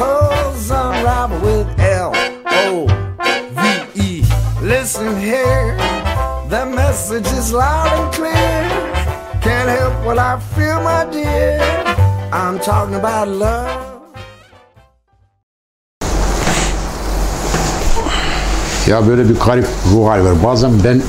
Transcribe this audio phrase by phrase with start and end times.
[0.00, 2.12] unravel with L
[2.46, 2.86] O
[3.60, 3.62] V
[4.00, 4.22] E.
[4.62, 5.76] Listen here,
[6.48, 8.60] the message is loud and clear.
[9.42, 11.60] Can't help what I feel, my dear.
[12.32, 13.86] I'm talking about love.
[18.86, 20.42] Ya böyle bir garip ruh hali var.
[20.44, 21.02] Bazen ben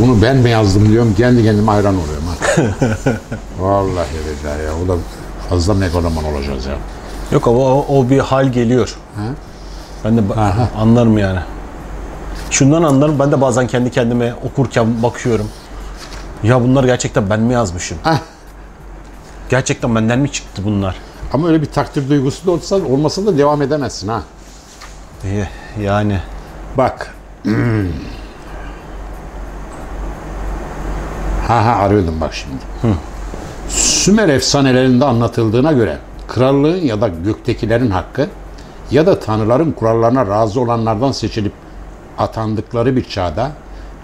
[0.00, 1.14] bunu ben mi yazdım diyorum.
[1.14, 2.24] Kendi kendime hayran oluyorum.
[2.26, 2.52] Ha.
[3.60, 4.72] Vallahi billahi ya.
[4.84, 5.00] O da
[5.50, 6.74] fazla megaloman olacağız ya.
[7.32, 8.96] Yok ama o, o bir hal geliyor.
[10.04, 11.38] Ben de ba- anlarım yani.
[12.50, 13.18] Şundan anlarım.
[13.18, 15.48] Ben de bazen kendi kendime okurken bakıyorum.
[16.42, 17.98] Ya bunlar gerçekten ben mi yazmışım?
[18.04, 18.18] Heh.
[19.48, 20.96] Gerçekten benden mi çıktı bunlar?
[21.32, 24.22] Ama öyle bir takdir duygusu da olsa, olmasa da devam edemezsin ha.
[25.24, 25.48] İyi,
[25.84, 26.18] Yani
[26.78, 27.14] Bak.
[27.42, 27.86] Hmm.
[31.48, 32.94] Ha ha arıyordum bak şimdi.
[33.68, 35.98] Sümer efsanelerinde anlatıldığına göre
[36.34, 38.28] krallığın ya da göktekilerin hakkı
[38.90, 41.52] ya da tanrıların kurallarına razı olanlardan seçilip
[42.18, 43.52] atandıkları bir çağda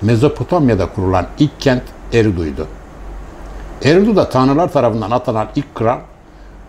[0.03, 2.67] Mezopotamya'da kurulan ilk kent Eridu'ydu.
[3.83, 5.99] Eridu da tanrılar tarafından atanan ilk kral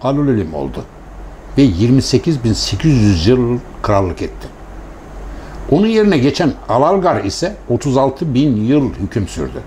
[0.02, 0.84] Alulilim oldu
[1.58, 4.48] ve 28.800 yıl krallık etti.
[5.72, 9.62] Onun yerine geçen Alalgar ise 36 bin yıl hüküm sürdü.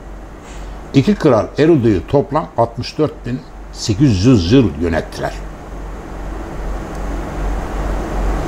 [0.94, 5.51] İki kral Eridu'yu toplam 64.800 yıl yönettiler.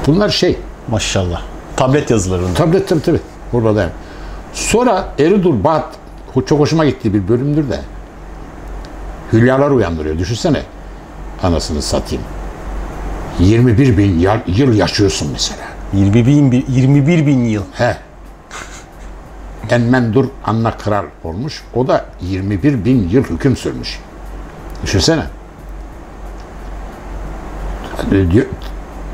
[0.07, 1.43] Bunlar şey, maşallah.
[1.77, 2.55] Tablet yazılarında.
[2.55, 3.21] tablet tabii tabii.
[3.53, 3.91] Burada da.
[4.53, 5.87] Sonra Eridur Bat,
[6.47, 7.81] çok hoşuma gittiği bir bölümdür de.
[9.33, 10.19] Hülyalar uyandırıyor.
[10.19, 10.63] Düşünsene.
[11.43, 12.25] Anasını satayım.
[13.39, 15.63] 21 bin yıl, yıl yaşıyorsun mesela.
[15.93, 17.63] 21 bin, 21 bin yıl.
[17.73, 17.97] He.
[19.71, 21.63] Enmendur Anna Kral olmuş.
[21.75, 24.01] O da 21 bin yıl hüküm sürmüş.
[24.83, 25.23] Düşünsene.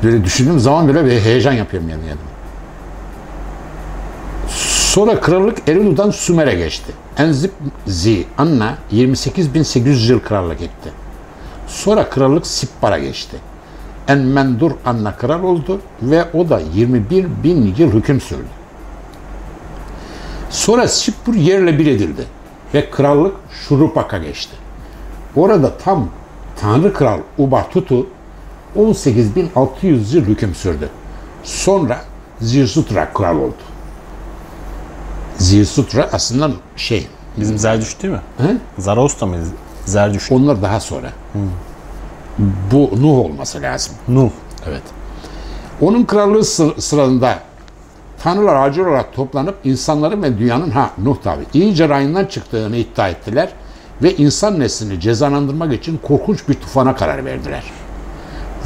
[0.03, 2.01] Böyle, böyle düşündüğüm zaman bile bir heyecan yapıyorum yani.
[2.07, 2.19] yani.
[4.93, 6.93] Sonra krallık Eridu'dan Sümer'e geçti.
[7.17, 7.51] Enzip
[7.87, 10.91] Zi Anna 28.800 yıl krallık etti.
[11.67, 13.37] Sonra krallık Sippar'a geçti.
[14.07, 18.47] Enmendur Anna kral oldu ve o da 21 bin yıl hüküm sürdü.
[20.49, 22.25] Sonra Sippur yerle bir edildi
[22.73, 24.55] ve krallık Şurupak'a geçti.
[25.35, 26.09] Orada tam
[26.61, 28.07] Tanrı Kral Ubatutu
[28.77, 30.89] 18.600 yıl hüküm sürdü.
[31.43, 32.01] Sonra
[32.41, 33.53] Zirsutra kral oldu.
[35.37, 38.21] Zirsutra aslında şey, Bizim Zerdüşt değil mi?
[38.37, 38.57] Hı?
[38.77, 39.35] Zaraostra mı?
[39.85, 40.31] Zerdüşt.
[40.31, 41.09] onlar daha sonra.
[42.71, 43.93] Bu Nuh olması lazım.
[44.07, 44.29] Nuh.
[44.67, 44.81] Evet.
[45.81, 47.39] Onun krallığı sı- sırasında
[48.23, 53.49] tanrılar acil olarak toplanıp insanların ve dünyanın ha Nuh tabi iyice rayından çıktığını iddia ettiler
[54.01, 57.63] ve insan neslini cezalandırmak için korkunç bir tufana karar verdiler.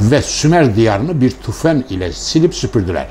[0.00, 3.06] Ve Sümer diyarını bir tufan ile silip süpürdüler.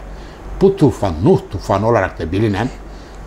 [0.61, 2.69] Bu tufan Nuh tufanı olarak da bilinen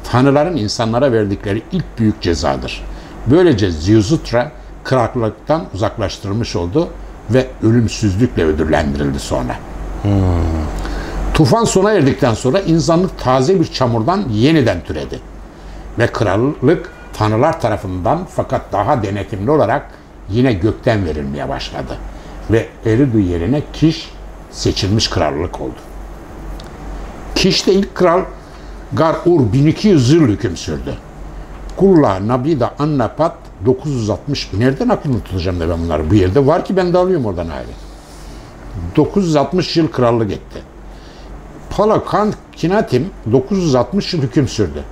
[0.05, 2.85] tanrıların insanlara verdikleri ilk büyük cezadır.
[3.27, 4.53] Böylece Ziusutra
[4.85, 6.89] krallıktan uzaklaştırılmış oldu
[7.31, 9.57] ve ölümsüzlükle ödüllendirildi sonra.
[11.35, 15.21] Tufan sona erdikten sonra insanlık taze bir çamurdan yeniden türedi.
[15.99, 19.91] Ve krallık tanrılar tarafından fakat daha denetimli olarak
[20.31, 21.99] yine gökten verilmeye başladı.
[22.51, 24.11] Ve Eridu yerine Kiş
[24.51, 25.79] seçilmiş krallık oldu.
[27.35, 28.23] Kiş'te ilk kral
[28.93, 30.95] Gar-Ur 1200 yıl hüküm sürdü.
[31.77, 33.35] Kulla, Nabida, Annapat
[33.67, 34.53] 960.
[34.53, 36.11] Nereden aklımı tutacağım da ben bunları?
[36.11, 37.69] Bu yerde var ki ben de alıyorum oradan ayrı.
[38.97, 40.63] 960 yıl krallık etti.
[41.71, 44.85] Palakan Kinatim 960 yıl hüküm sürdü.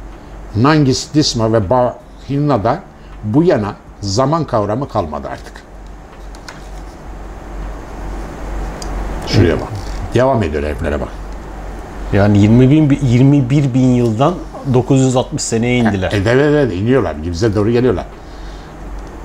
[0.56, 2.82] Nangis, Disma ve Bahinna'da
[3.24, 5.65] bu yana zaman kavramı kalmadı artık.
[9.46, 9.68] Şuraya bak.
[10.14, 11.08] Devam ediyor heriflere bak.
[12.12, 14.34] Yani 20 bin, 21 bin yıldan
[14.74, 16.12] 960 seneye indiler.
[16.12, 17.22] E, evet, evet, iniyorlar.
[17.22, 18.04] Bize doğru geliyorlar.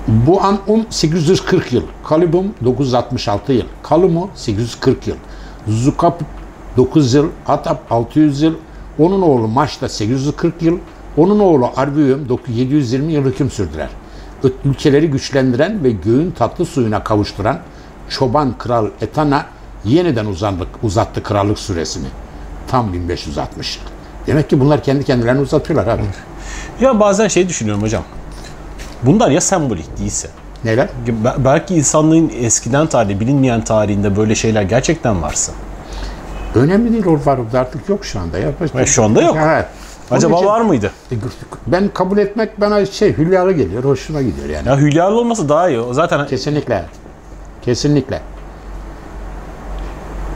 [0.08, 1.84] Bu an um 840 yıl.
[2.04, 3.66] Kalibum 966 yıl.
[3.84, 5.16] Kalumu 840 yıl.
[5.68, 6.22] Zukap
[6.78, 7.30] 9 yıl.
[7.48, 8.54] Atap 600 yıl.
[9.00, 10.78] Onun oğlu Maşta 840 yıl.
[11.18, 13.90] Onun oğlu Arbium 720 yıl hüküm sürdüler.
[14.66, 17.60] Ülkeleri güçlendiren ve göğün tatlı suyuna kavuşturan
[18.10, 19.46] çoban kral Etana
[19.86, 22.08] yeniden uzandık, uzattı krallık süresini.
[22.68, 23.84] Tam 1560 yıl.
[24.28, 26.02] Demek ki bunlar kendi kendilerini uzatıyorlar abi.
[26.82, 28.04] Ya bazen şey düşünüyorum hocam.
[29.04, 30.28] Bunlar ya sembolik değilse.
[30.64, 30.90] Neler?
[31.08, 35.52] Be- Belki insanlığın eskiden tarihi, bilinmeyen tarihinde böyle şeyler gerçekten varsa.
[36.56, 38.38] Önemli değil o var artık yok şu anda.
[38.38, 38.50] Ya.
[38.76, 39.36] Ve şu anda yok.
[39.36, 40.92] Onun Acaba için- var mıydı?
[41.12, 41.16] E,
[41.68, 44.68] Ben kabul etmek bana şey hülyalı geliyor, hoşuma gidiyor yani.
[44.68, 45.80] Ya hülyalı olması daha iyi.
[45.80, 46.86] O zaten Kesinlikle.
[47.62, 48.22] Kesinlikle.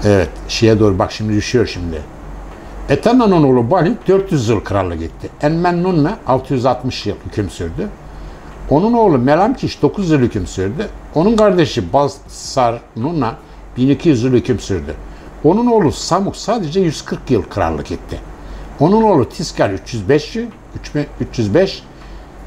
[0.03, 2.01] Evet, şeye doğru bak şimdi düşüyor şimdi.
[2.89, 5.29] Etana'nın oğlu Balin 400 yıl krallık etti.
[5.41, 7.89] Enmennunna 660 yıl hüküm sürdü.
[8.69, 10.89] Onun oğlu Melamkiş 9 yıl hüküm sürdü.
[11.15, 13.35] Onun kardeşi Balsar Nunna
[13.77, 14.95] 1200 yıl hüküm sürdü.
[15.43, 18.19] Onun oğlu Samuk sadece 140 yıl krallık etti.
[18.79, 20.45] Onun oğlu Tiskar 305 yıl,
[21.21, 21.83] 305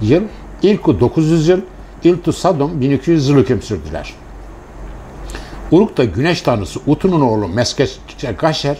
[0.00, 0.22] yıl,
[0.62, 1.60] İlku 900 yıl,
[2.04, 4.14] İltu Sadom 1200 yıl hüküm sürdüler.
[5.70, 8.76] Uruk'ta güneş tanrısı Utu'nun oğlu Meskeşer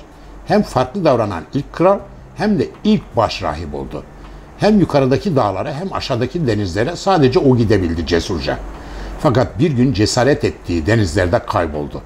[0.47, 1.99] hem farklı davranan ilk kral
[2.37, 4.03] hem de ilk baş rahip oldu.
[4.59, 8.59] Hem yukarıdaki dağlara hem aşağıdaki denizlere sadece o gidebildi cesurca.
[9.21, 12.03] Fakat bir gün cesaret ettiği denizlerde kayboldu.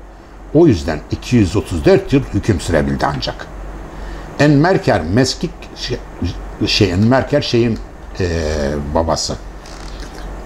[0.55, 3.47] O yüzden 234 yıl hüküm sürebildi ancak.
[4.39, 5.99] Enmerker Meskik şey,
[6.67, 7.79] şey Enmerker şeyin
[8.21, 8.29] eee,
[8.95, 9.37] babası.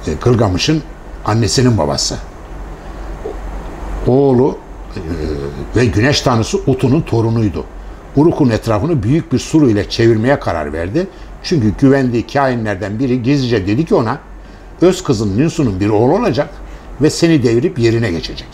[0.07, 0.83] E, Gılgamış'ın
[1.25, 2.17] annesinin babası.
[4.07, 4.59] Oğlu
[4.97, 5.01] e,
[5.77, 7.65] ve güneş tanrısı Utu'nun torunuydu.
[8.17, 11.07] Uruk'un etrafını büyük bir suru ile çevirmeye karar verdi.
[11.43, 14.19] Çünkü güvendiği kainlerden biri gizlice dedi ki ona
[14.81, 16.49] öz kızın Ninsu'nun bir oğlu olacak
[17.01, 18.49] ve seni devirip yerine geçecek.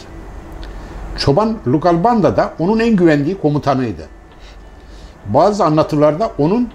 [1.19, 4.03] Çoban Lugalbanda da onun en güvendiği komutanıydı.
[5.27, 6.69] Bazı anlatılarda onun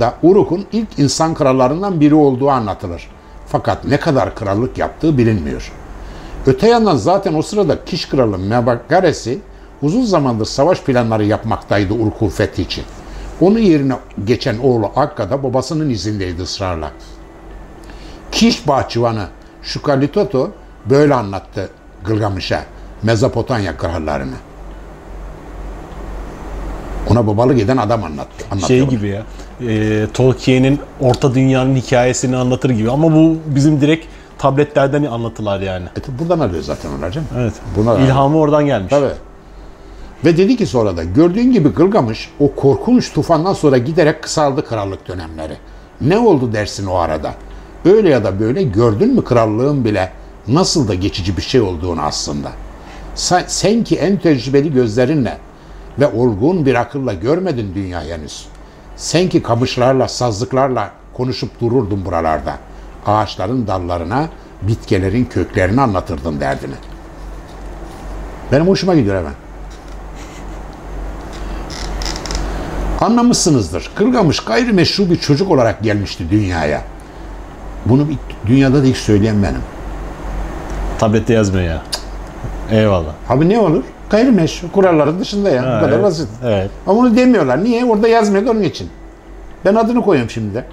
[0.00, 3.08] da Uruk'un ilk insan krallarından biri olduğu anlatılır.
[3.46, 5.72] Fakat ne kadar krallık yaptığı bilinmiyor.
[6.46, 9.38] Öte yandan zaten o sırada Kiş kralı Mebagaresi
[9.82, 12.84] uzun zamandır savaş planları yapmaktaydı Uruk'un fethi için.
[13.40, 13.94] Onun yerine
[14.24, 16.90] geçen oğlu Akka da babasının izindeydi ısrarla.
[18.32, 19.26] Kiş bahçıvanı
[19.62, 20.50] Şukalitoto
[20.90, 21.68] böyle anlattı
[22.04, 22.64] Gılgamış'a
[23.02, 24.36] Mezopotamya krallarını.
[27.10, 28.44] Ona babalık eden adam anlattı.
[28.66, 28.88] şey anlatıyor.
[28.88, 29.22] gibi ya.
[29.68, 32.90] e, Tolkien'in Orta Dünya'nın hikayesini anlatır gibi.
[32.90, 34.06] Ama bu bizim direkt
[34.42, 35.84] tabletlerden anlatılar yani.
[35.84, 37.28] E, buradan alıyor zaten canım.
[37.36, 37.52] Evet.
[37.76, 38.90] Buna İlhamı oradan gelmiş.
[38.90, 39.12] Tabii.
[40.24, 45.08] Ve dedi ki sonra da gördüğün gibi Gılgamış o korkunç tufandan sonra giderek kısaldı krallık
[45.08, 45.56] dönemleri.
[46.00, 47.34] Ne oldu dersin o arada?
[47.84, 50.12] Öyle ya da böyle gördün mü krallığın bile
[50.48, 52.50] nasıl da geçici bir şey olduğunu aslında.
[53.14, 55.38] Sen, sen ki en tecrübeli gözlerinle
[55.98, 58.46] ve olgun bir akılla görmedin dünya henüz.
[58.96, 62.58] Sen ki kamışlarla, sazlıklarla konuşup dururdun buralarda.
[63.06, 64.28] Ağaçların dallarına,
[64.62, 66.74] bitkilerin köklerini anlatırdın derdini.
[68.52, 69.32] Benim hoşuma gidiyor hemen.
[73.00, 73.90] Anlamışsınızdır.
[73.96, 76.82] Gılgamış gayrimeşru bir çocuk olarak gelmişti dünyaya.
[77.86, 79.60] Bunu bir- dünyada da ilk söyleyen benim.
[80.98, 81.82] Tablette yazmıyor ya.
[82.70, 83.12] Eyvallah.
[83.28, 83.82] Abi ne olur?
[84.10, 84.72] Gayrimeşru.
[84.72, 85.62] Kuralların dışında ya.
[85.62, 86.28] Ha, Bu kadar evet, basit.
[86.44, 86.70] evet.
[86.86, 87.64] Ama onu demiyorlar.
[87.64, 87.84] Niye?
[87.84, 88.90] Orada yazmıyor onun için.
[89.64, 90.64] Ben adını koyuyorum şimdi de.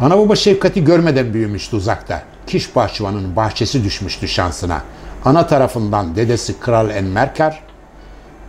[0.00, 2.22] Ana baba şefkati görmeden büyümüştü uzakta.
[2.46, 4.82] Kiş bahçıvanın bahçesi düşmüştü şansına.
[5.24, 7.62] Ana tarafından dedesi Kral Enmerkar,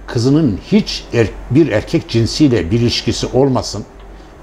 [0.07, 3.83] kızının hiç er- bir erkek cinsiyle bir ilişkisi olmasın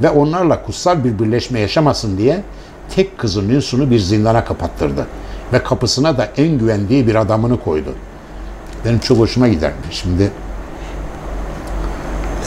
[0.02, 2.42] ve onlarla kutsal bir birleşme yaşamasın diye
[2.94, 5.06] tek kızı Nilsun'u bir zindana kapattırdı.
[5.52, 7.94] Ve kapısına da en güvendiği bir adamını koydu.
[8.84, 9.72] Benim çok hoşuma gider.
[9.90, 10.30] Şimdi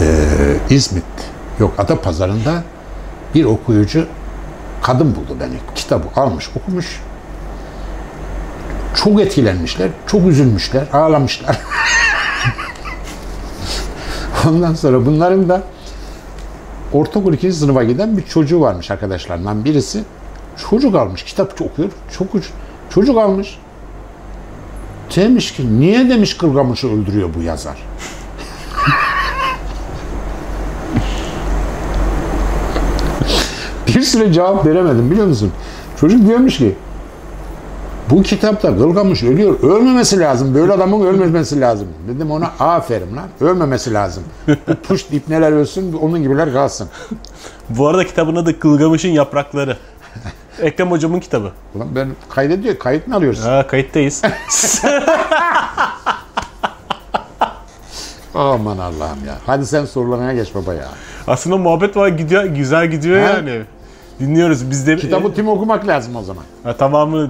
[0.01, 0.07] eee,
[0.69, 1.03] İzmit,
[1.59, 2.63] yok Adapazarı'nda
[3.35, 4.07] bir okuyucu
[4.81, 5.55] kadın buldu beni.
[5.75, 7.01] Kitabı almış, okumuş.
[8.95, 11.59] Çok etkilenmişler, çok üzülmüşler, ağlamışlar.
[14.47, 15.63] Ondan sonra bunların da
[16.93, 20.03] ortaokul ikinci sınıfa giden bir çocuğu varmış arkadaşlarından birisi.
[20.69, 21.89] Çocuk almış, kitap okuyor.
[22.17, 22.27] Çok
[22.89, 23.57] çocuk almış.
[25.15, 27.77] Demiş ki niye demiş Gılgamış'ı öldürüyor bu yazar?
[34.01, 35.51] Bir süre cevap veremedim biliyor musun?
[35.99, 36.75] Çocuk diyormuş ki
[38.09, 39.59] bu kitapta Gılgamış ölüyor.
[39.63, 40.55] Ölmemesi lazım.
[40.55, 41.87] Böyle adamın ölmemesi lazım.
[42.07, 43.27] Dedim ona aferin lan.
[43.41, 44.23] Ölmemesi lazım.
[44.47, 46.89] Bu puş ipneler ölsün, onun gibiler kalsın.
[47.69, 49.77] Bu arada kitabın adı Gılgamış'ın Yaprakları.
[50.61, 51.51] Ekrem hocamın kitabı.
[51.75, 52.79] Ulan ben kaydediyor.
[52.79, 53.45] Kayıt mı alıyoruz?
[53.45, 54.21] Ha, kayıttayız.
[58.35, 59.35] Aman Allah'ım ya.
[59.45, 60.87] Hadi sen sorularına geç baba ya.
[61.27, 63.27] Aslında muhabbet var gidiyor, güzel gidiyor Ha?
[63.29, 63.61] yani.
[64.19, 64.95] Dinliyoruz biz de.
[64.95, 66.43] Kitabı tim okumak lazım o zaman.
[66.63, 67.29] Ha, tamamını.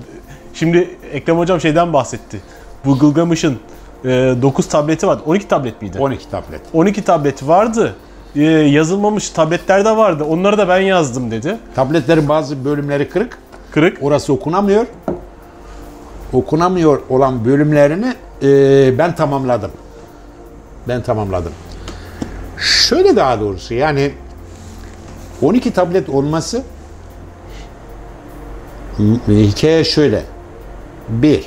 [0.53, 2.41] Şimdi Ekrem hocam şeyden bahsetti.
[2.85, 3.57] Bu Gılgamış'ın
[4.03, 5.21] 9 tableti vardı.
[5.25, 5.99] 12 tablet miydi?
[5.99, 6.61] 12 tablet.
[6.73, 7.95] 12 tableti vardı.
[8.35, 10.23] E, yazılmamış tabletler de vardı.
[10.23, 11.57] Onları da ben yazdım dedi.
[11.75, 13.37] Tabletlerin bazı bölümleri kırık.
[13.71, 13.97] Kırık.
[14.01, 14.85] Orası okunamıyor.
[16.33, 19.71] Okunamıyor olan bölümlerini e, ben tamamladım.
[20.87, 21.51] Ben tamamladım.
[22.57, 24.11] Şöyle daha doğrusu yani
[25.41, 26.63] 12 tablet olması
[29.27, 30.23] hikaye şöyle.
[31.09, 31.45] Bir,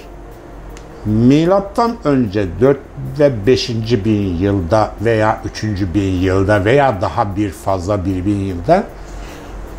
[1.05, 2.79] milattan önce 4
[3.19, 3.71] ve 5.
[4.05, 5.65] bin yılda veya 3.
[5.95, 8.85] bin yılda veya daha bir fazla bir bin yılda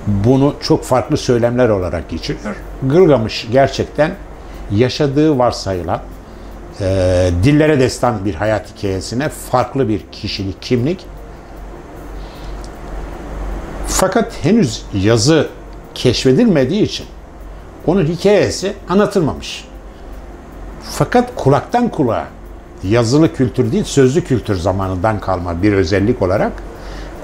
[0.07, 2.55] bunu çok farklı söylemler olarak geçiriyor.
[2.83, 4.11] Gılgamış gerçekten
[4.71, 6.01] yaşadığı varsayılan
[6.81, 11.05] e, dillere destan bir hayat hikayesine farklı bir kişilik, kimlik.
[13.97, 15.47] Fakat henüz yazı
[15.93, 17.05] keşfedilmediği için
[17.87, 19.65] onun hikayesi anlatılmamış.
[20.83, 22.27] Fakat kulaktan kulağa
[22.83, 26.51] yazılı kültür değil sözlü kültür zamanından kalma bir özellik olarak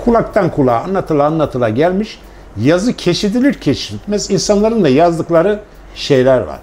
[0.05, 2.19] kulaktan kulağa anlatıla anlatıla gelmiş
[2.57, 5.59] yazı keşfedilir keşfedilmez insanların da yazdıkları
[5.95, 6.59] şeyler var.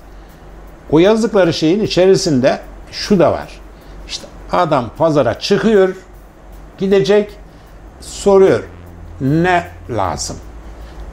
[0.91, 2.59] O yazdıkları şeyin içerisinde
[2.93, 3.61] şu da var.
[4.09, 5.97] İşte adam pazara çıkıyor,
[6.79, 7.31] gidecek,
[8.01, 8.65] soruyor
[9.21, 10.37] ne lazım?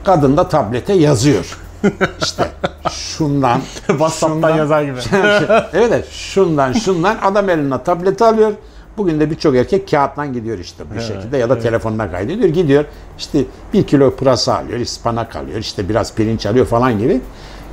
[0.04, 1.58] Kadın da tablete yazıyor.
[2.22, 2.50] İşte
[2.90, 4.98] şundan, WhatsApp'tan şundan- yazar gibi.
[5.12, 8.52] evet, evet, şundan şundan adam eline tableti alıyor.
[8.96, 12.48] Bugün de birçok erkek kağıttan gidiyor işte bir şekilde ya da telefonuna kaydediyor.
[12.48, 12.84] Gidiyor
[13.18, 13.38] işte
[13.72, 17.20] bir kilo pırasa alıyor, ıspanak alıyor, işte biraz pirinç alıyor falan gibi.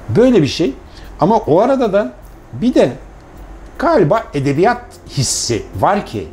[0.09, 0.73] Böyle bir şey.
[1.19, 2.13] Ama o arada da
[2.53, 2.91] bir de
[3.79, 6.27] galiba edebiyat hissi var ki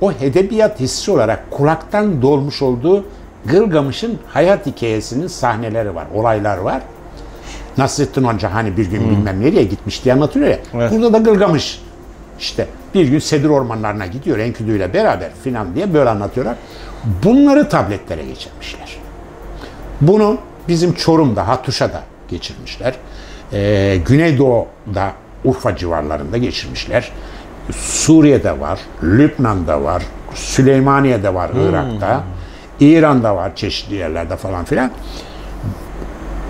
[0.00, 3.04] o edebiyat hissi olarak kulaktan dolmuş olduğu
[3.48, 6.82] Gılgamış'ın hayat hikayesinin sahneleri var, olaylar var.
[7.78, 10.58] Nasrettin Hoca hani bir gün bilmem nereye gitmiş diye anlatıyor ya.
[10.74, 10.92] Evet.
[10.92, 11.82] Burada da Gılgamış
[12.38, 16.56] işte bir gün Sedir ormanlarına gidiyor Enküdü ile beraber filan diye böyle anlatıyorlar.
[17.24, 18.98] Bunları tabletlere geçirmişler.
[20.00, 20.38] Bunu
[20.68, 22.94] bizim Çorum'da, Hatuşa'da geçirmişler.
[23.52, 25.12] Ee, Güneydoğu'da,
[25.44, 27.12] Urfa civarlarında geçirmişler.
[27.76, 30.02] Suriye'de var, Lübnan'da var,
[30.34, 32.22] Süleymaniye'de var, Irak'ta,
[32.80, 34.90] İran'da var çeşitli yerlerde falan filan.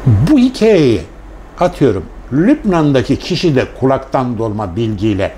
[0.07, 1.03] Bu hikayeyi
[1.61, 5.33] atıyorum Lübnan'daki kişi de kulaktan dolma bilgiyle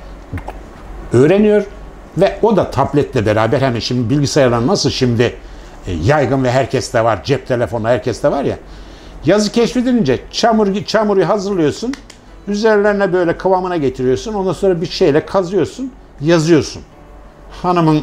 [1.13, 1.67] öğreniyor
[2.17, 5.37] ve o da tabletle beraber hani şimdi bilgisayarlar nasıl şimdi
[5.87, 8.57] e, yaygın ve herkeste var cep telefonu herkeste var ya
[9.25, 11.95] yazı keşfedilince çamur çamuru hazırlıyorsun
[12.49, 16.83] üzerlerine böyle kıvamına getiriyorsun ondan sonra bir şeyle kazıyorsun yazıyorsun
[17.63, 18.03] hanımın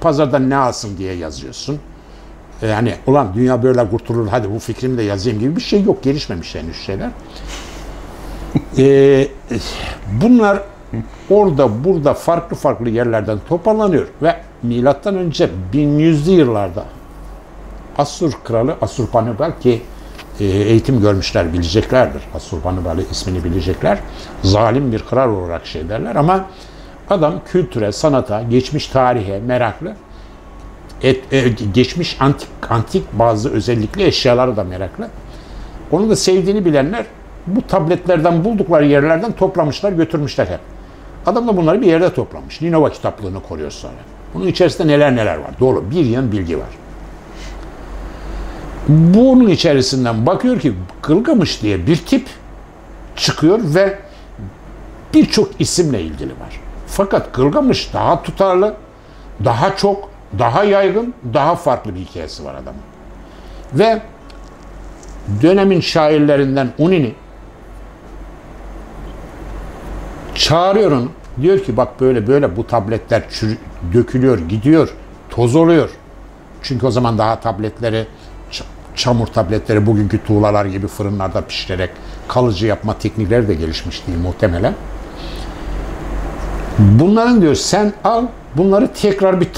[0.00, 1.80] pazardan ne alsın diye yazıyorsun
[2.62, 6.54] yani ulan dünya böyle kurtulur hadi bu fikrimi de yazayım gibi bir şey yok gelişmemiş
[6.54, 7.10] henüz şeyler
[8.78, 9.28] Ee,
[10.22, 10.58] bunlar
[11.30, 16.84] orada burada farklı farklı yerlerden toparlanıyor ve milattan önce 1100'lü yıllarda
[17.98, 19.82] Asur kralı Asurbanipal ki
[20.40, 22.22] e, eğitim görmüşler bileceklerdir.
[22.34, 23.98] Asurbanipal'ı ismini bilecekler.
[24.42, 26.44] Zalim bir kral olarak şey derler ama
[27.10, 29.94] adam kültüre, sanata, geçmiş tarihe meraklı.
[31.02, 35.08] Et, e, geçmiş antik antik bazı özellikli eşyalara da meraklı.
[35.90, 37.06] Onu da sevdiğini bilenler
[37.46, 40.60] bu tabletlerden buldukları yerlerden toplamışlar, götürmüşler hep.
[41.26, 42.60] Adam da bunları bir yerde toplamış.
[42.60, 43.92] Ninova kitaplığını koruyor sonra.
[44.34, 45.50] Bunun içerisinde neler neler var.
[45.60, 45.90] Dolu.
[45.90, 46.68] Bir yığın bilgi var.
[48.88, 52.26] Bunun içerisinden bakıyor ki Gılgamış diye bir tip
[53.16, 53.98] çıkıyor ve
[55.14, 56.60] birçok isimle ilgili var.
[56.86, 58.74] Fakat Gılgamış daha tutarlı,
[59.44, 62.80] daha çok, daha yaygın, daha farklı bir hikayesi var adamın.
[63.74, 64.02] Ve
[65.42, 67.14] dönemin şairlerinden Unini
[70.34, 71.08] çağırıyor onu.
[71.40, 73.58] Diyor ki bak böyle böyle bu tabletler çür-
[73.92, 74.94] dökülüyor, gidiyor,
[75.30, 75.90] toz oluyor.
[76.62, 78.06] Çünkü o zaman daha tabletleri
[78.94, 81.90] çamur tabletleri bugünkü tuğlalar gibi fırınlarda pişirerek
[82.28, 84.74] kalıcı yapma teknikleri de gelişmiş değil muhtemelen.
[86.80, 89.48] Bunların diyor sen al bunları tekrar bir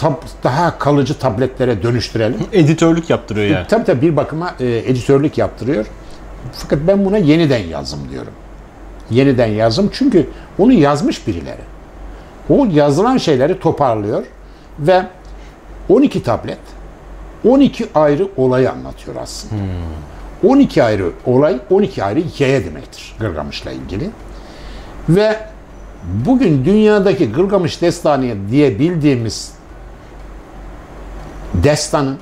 [0.45, 2.41] daha kalıcı tabletlere dönüştürelim.
[2.53, 3.67] Editörlük yaptırıyor yani.
[3.69, 5.87] Tabii tabii bir bakıma e, editörlük yaptırıyor.
[6.53, 8.33] Fakat ben buna yeniden yazım diyorum.
[9.11, 11.61] Yeniden yazım çünkü onu yazmış birileri.
[12.51, 14.25] O yazılan şeyleri toparlıyor
[14.79, 15.03] ve
[15.89, 16.59] 12 tablet
[17.49, 19.63] 12 ayrı olayı anlatıyor aslında.
[20.47, 24.11] 12 ayrı olay, 12 ayrı hikaye demektir Gılgamış'la ilgili.
[25.09, 25.37] Ve
[26.03, 29.53] bugün dünyadaki Gılgamış Destanı diye bildiğimiz
[31.55, 32.19] destanın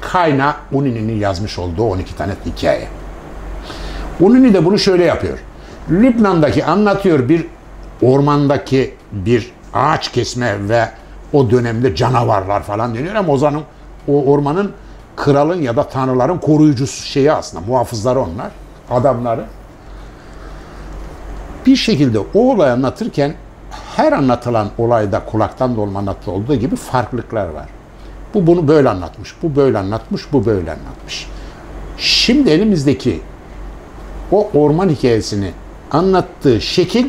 [0.00, 2.88] kaynağı Unini'nin yazmış olduğu 12 tane hikaye.
[4.20, 5.38] Unini de bunu şöyle yapıyor.
[5.90, 7.46] Lübnan'daki anlatıyor bir
[8.02, 10.88] ormandaki bir ağaç kesme ve
[11.32, 13.62] o dönemde canavarlar falan deniyor ama Ozan'ın
[14.08, 14.72] o ormanın
[15.16, 18.50] kralın ya da tanrıların koruyucusu şeyi aslında muhafızları onlar
[18.90, 19.44] adamları
[21.66, 23.34] bir şekilde o olayı anlatırken
[23.96, 27.68] her anlatılan olayda kulaktan dolma anlatı olduğu gibi farklılıklar var.
[28.34, 31.28] Bu bunu böyle anlatmış, bu böyle anlatmış, bu böyle anlatmış.
[31.96, 33.20] Şimdi elimizdeki
[34.32, 35.50] o orman hikayesini
[35.90, 37.06] anlattığı şekil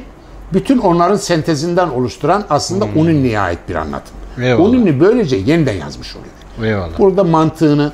[0.53, 3.01] bütün onların sentezinden oluşturan aslında hmm.
[3.01, 4.15] Uninni'ye ait bir anlatım.
[4.41, 4.99] Eyvallah.
[4.99, 6.71] Böylece yeniden yazmış oluyor.
[6.71, 6.99] Eyvallah.
[6.99, 7.91] Burada mantığını,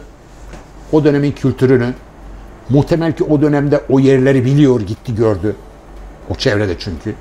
[0.92, 1.94] o dönemin kültürünü,
[2.70, 5.56] muhtemel ki o dönemde o yerleri biliyor, gitti gördü.
[6.30, 7.16] O çevrede çünkü.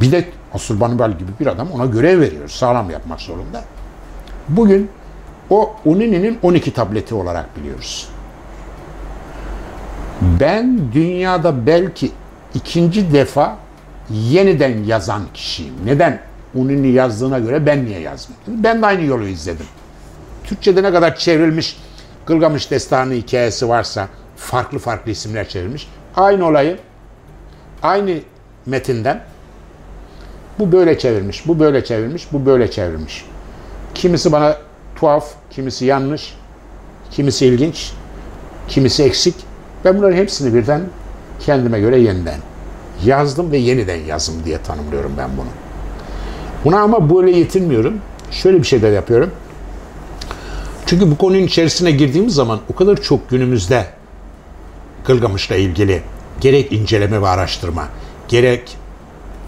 [0.00, 0.24] Bir de
[0.54, 2.48] Asurbanibal gibi bir adam ona görev veriyor.
[2.48, 3.64] Sağlam yapmak zorunda.
[4.48, 4.90] Bugün
[5.50, 8.08] o Unini'nin 12 tableti olarak biliyoruz.
[10.20, 12.12] Ben dünyada belki
[12.54, 13.56] ikinci defa
[14.10, 15.74] yeniden yazan kişiyim.
[15.84, 16.20] Neden?
[16.54, 18.42] Unini yazdığına göre ben niye yazmadım?
[18.46, 19.66] Ben de aynı yolu izledim.
[20.44, 21.76] Türkçe'de ne kadar çevrilmiş
[22.26, 25.88] Gılgamış Destanı hikayesi varsa farklı farklı isimler çevrilmiş.
[26.16, 26.78] Aynı olayı
[27.82, 28.18] aynı
[28.66, 29.22] metinden
[30.58, 33.24] bu böyle çevirmiş, bu böyle çevirmiş, bu böyle çevirmiş.
[33.94, 34.56] Kimisi bana
[34.96, 36.34] tuhaf, kimisi yanlış,
[37.10, 37.92] kimisi ilginç,
[38.68, 39.34] kimisi eksik.
[39.84, 40.80] Ben bunların hepsini birden
[41.40, 42.38] kendime göre yeniden
[43.04, 45.48] yazdım ve yeniden yazım diye tanımlıyorum ben bunu.
[46.64, 48.00] Buna ama böyle yetinmiyorum.
[48.30, 49.30] Şöyle bir şey de yapıyorum.
[50.86, 53.86] Çünkü bu konunun içerisine girdiğimiz zaman o kadar çok günümüzde
[55.06, 56.02] Gılgamış'la ilgili
[56.40, 57.88] gerek inceleme ve araştırma,
[58.28, 58.76] gerek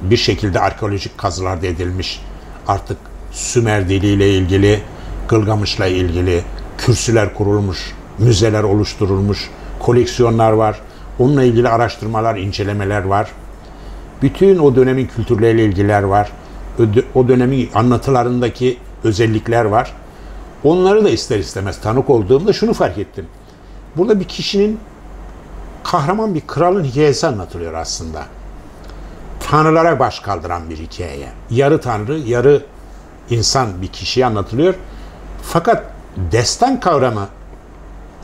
[0.03, 2.21] bir şekilde arkeolojik kazılarda edilmiş
[2.69, 2.97] artık
[3.33, 4.81] Sümer diliyle ilgili,
[5.29, 6.43] Gılgamış'la ilgili
[6.79, 10.81] kürsüler kurulmuş, müzeler oluşturulmuş, koleksiyonlar var.
[11.19, 13.31] Onunla ilgili araştırmalar, incelemeler var.
[14.23, 16.33] Bütün o dönemin kültürleriyle ilgiler var.
[17.15, 19.93] O dönemin anlatılarındaki özellikler var.
[20.65, 23.27] Onları da ister istemez tanık olduğumda şunu fark ettim.
[23.97, 24.79] Burada bir kişinin
[25.85, 28.23] kahraman bir kralın hikayesi anlatılıyor aslında.
[29.41, 31.29] Tanrılara baş kaldıran bir hikaye.
[31.51, 32.63] Yarı tanrı, yarı
[33.31, 34.75] insan bir kişiye anlatılıyor.
[35.43, 35.85] Fakat
[36.17, 37.29] destan kavramı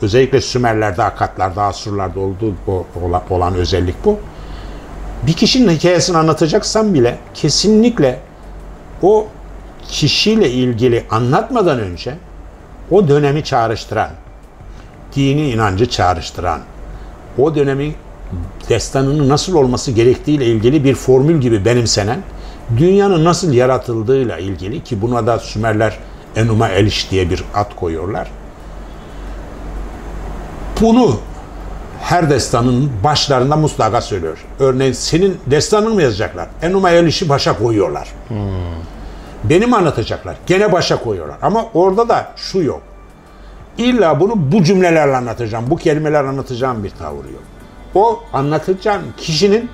[0.01, 2.55] özellikle Sümerlerde, Akatlarda, Asurlarda olduğu
[3.29, 4.19] olan özellik bu.
[5.27, 8.19] Bir kişinin hikayesini anlatacaksan bile kesinlikle
[9.01, 9.27] o
[9.87, 12.17] kişiyle ilgili anlatmadan önce
[12.91, 14.09] o dönemi çağrıştıran,
[15.15, 16.59] dini inancı çağrıştıran,
[17.37, 17.95] o dönemin
[18.69, 22.19] destanının nasıl olması gerektiğiyle ilgili bir formül gibi benimsenen,
[22.77, 25.97] dünyanın nasıl yaratıldığıyla ilgili ki buna da Sümerler
[26.35, 28.27] Enuma Eliş diye bir ad koyuyorlar.
[30.81, 31.19] Bunu
[32.01, 34.45] her destanın başlarında mutlaka söylüyor.
[34.59, 36.47] Örneğin senin destanını mı yazacaklar?
[36.61, 38.07] Enuma Eliş'i başa koyuyorlar.
[38.27, 38.37] Hmm.
[39.43, 40.35] Benim anlatacaklar.
[40.47, 41.37] Gene başa koyuyorlar.
[41.41, 42.81] Ama orada da şu yok.
[43.79, 47.43] İlla bunu bu cümlelerle anlatacağım, bu kelimeler anlatacağım bir tavır yok.
[47.95, 49.69] O anlatacağım kişinin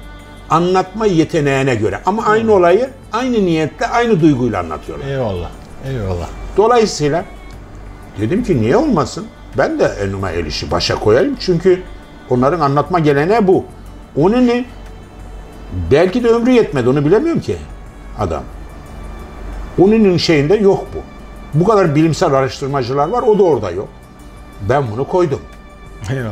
[0.50, 2.00] anlatma yeteneğine göre.
[2.06, 5.08] Ama aynı olayı aynı niyetle, aynı duyguyla anlatıyorlar.
[5.08, 5.50] Eyvallah.
[5.88, 6.28] Eyvallah.
[6.58, 7.26] Dolayısıyla
[8.22, 9.26] dedim ki niye olmasın?
[9.58, 11.36] Ben de Enuma Eliş'i başa koyayım.
[11.40, 11.84] Çünkü
[12.30, 13.66] onların anlatma geleneği bu.
[14.16, 14.66] Onun ne?
[15.92, 17.58] Belki de ömrü yetmedi onu bilemiyorum ki
[18.20, 18.44] adam.
[19.80, 21.15] Onun şeyinde yok bu.
[21.56, 23.88] Bu kadar bilimsel araştırmacılar var o da orada yok.
[24.70, 25.40] Ben bunu koydum.
[26.12, 26.32] Eyvallah.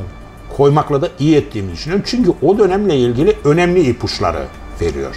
[0.58, 2.06] Koymakla da iyi ettiğimi düşünüyorum.
[2.08, 4.44] Çünkü o dönemle ilgili önemli ipuçları
[4.82, 5.16] veriyor.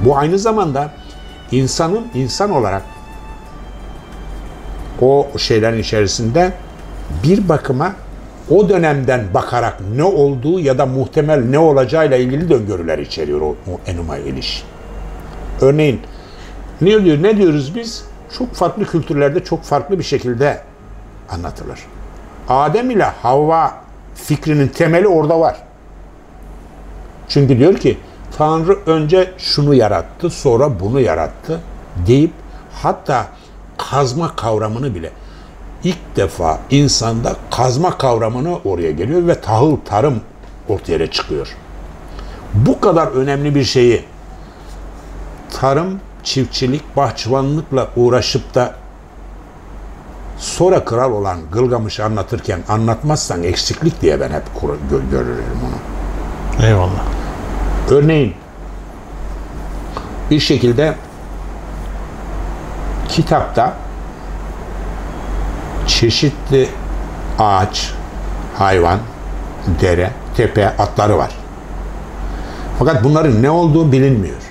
[0.00, 0.92] Bu aynı zamanda
[1.52, 2.82] insanın insan olarak
[5.00, 6.52] o şeylerin içerisinde
[7.24, 7.92] bir bakıma
[8.50, 13.48] o dönemden bakarak ne olduğu ya da muhtemel ne olacağıyla ilgili de öngörüler içeriyor o,
[13.50, 14.64] o Enuma Eliş.
[15.60, 16.00] Örneğin
[16.80, 18.04] ne diyor ne diyoruz biz?
[18.38, 20.62] Çok farklı kültürlerde çok farklı bir şekilde
[21.30, 21.80] anlatılır.
[22.48, 23.74] Adem ile Havva
[24.14, 25.56] fikrinin temeli orada var.
[27.28, 27.98] Çünkü diyor ki
[28.38, 31.60] Tanrı önce şunu yarattı, sonra bunu yarattı
[32.06, 32.32] deyip
[32.82, 33.26] hatta
[33.78, 35.10] kazma kavramını bile
[35.84, 40.20] ilk defa insanda kazma kavramını oraya geliyor ve tahıl tarım
[40.68, 41.56] ortaya çıkıyor.
[42.54, 44.04] Bu kadar önemli bir şeyi
[45.60, 48.74] tarım, çiftçilik, bahçıvanlıkla uğraşıp da
[50.38, 54.42] sonra kral olan Gılgamış'ı anlatırken anlatmazsan eksiklik diye ben hep
[55.10, 56.66] görürüm onu.
[56.66, 57.04] Eyvallah.
[57.90, 58.34] Örneğin
[60.30, 60.94] bir şekilde
[63.08, 63.76] kitapta
[65.86, 66.68] çeşitli
[67.38, 67.94] ağaç,
[68.58, 68.98] hayvan,
[69.80, 71.30] dere, tepe, atları var.
[72.78, 74.47] Fakat bunların ne olduğu bilinmiyor.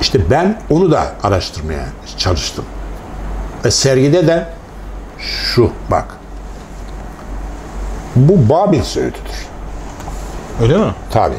[0.00, 1.84] İşte ben onu da araştırmaya
[2.18, 2.64] çalıştım.
[3.64, 4.46] Ve sergide de
[5.18, 6.04] şu bak.
[8.16, 9.46] Bu Babil söğütüdür.
[10.62, 10.94] Öyle mi?
[11.10, 11.34] Tabi.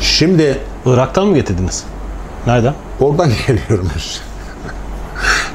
[0.00, 1.84] Şimdi Irak'tan mı getirdiniz?
[2.46, 2.74] Nereden?
[3.00, 4.20] oradan geliyormuş.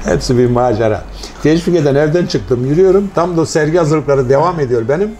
[0.05, 1.03] Hepsi bir macera.
[1.43, 3.11] Teşvikeden evden çıktım, yürüyorum.
[3.15, 5.11] Tam da sergi hazırlıkları devam ediyor benim.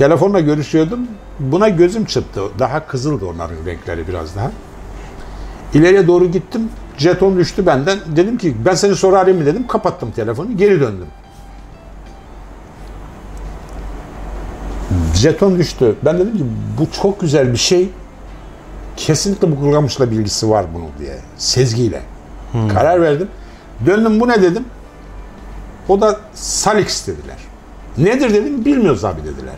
[0.00, 1.00] Telefonla görüşüyordum.
[1.38, 2.42] Buna gözüm çıktı.
[2.58, 4.50] Daha kızıldı onların renkleri biraz daha.
[5.74, 6.68] İleriye doğru gittim.
[6.98, 7.98] Jeton düştü benden.
[8.16, 9.66] Dedim ki ben seni sonra arayayım mı dedim.
[9.66, 10.56] Kapattım telefonu.
[10.56, 11.06] Geri döndüm.
[15.14, 15.94] Jeton düştü.
[16.04, 16.44] Ben dedim ki
[16.78, 17.90] bu çok güzel bir şey.
[18.96, 21.18] Kesinlikle bu Gılgamış'la bilgisi var bunun diye.
[21.36, 22.02] Sezgiyle.
[22.68, 23.28] Karar verdim.
[23.86, 24.64] Döndüm bu ne dedim.
[25.88, 27.36] O da Salix dediler.
[27.98, 29.54] Nedir dedim bilmiyoruz abi dediler.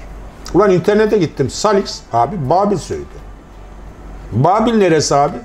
[0.54, 3.06] Ulan internete gittim Salix abi Babil söyledi.
[4.32, 5.36] Babil neresi abi?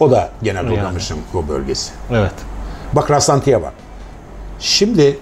[0.00, 1.92] O da gene Gılgamış'ın o bölgesi.
[2.10, 2.32] Evet.
[2.92, 3.72] Bak rastlantıya bak.
[4.60, 5.18] Şimdi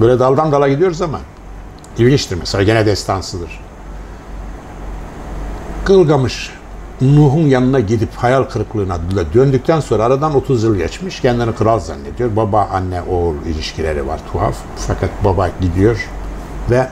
[0.00, 1.20] böyle daldan dala gidiyoruz ama
[1.98, 3.60] ilginçtir mesela gene destansıdır.
[5.86, 6.50] Gılgamış
[7.00, 8.98] Nuh'un yanına gidip hayal kırıklığına
[9.34, 11.20] döndükten sonra aradan 30 yıl geçmiş.
[11.20, 12.36] Kendini kral zannediyor.
[12.36, 14.56] Baba, anne, oğul ilişkileri var tuhaf.
[14.76, 16.08] Fakat baba gidiyor
[16.70, 16.88] ve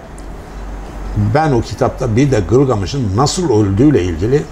[1.34, 4.42] ben o kitapta bir de Gılgamış'ın nasıl öldüğüyle ilgili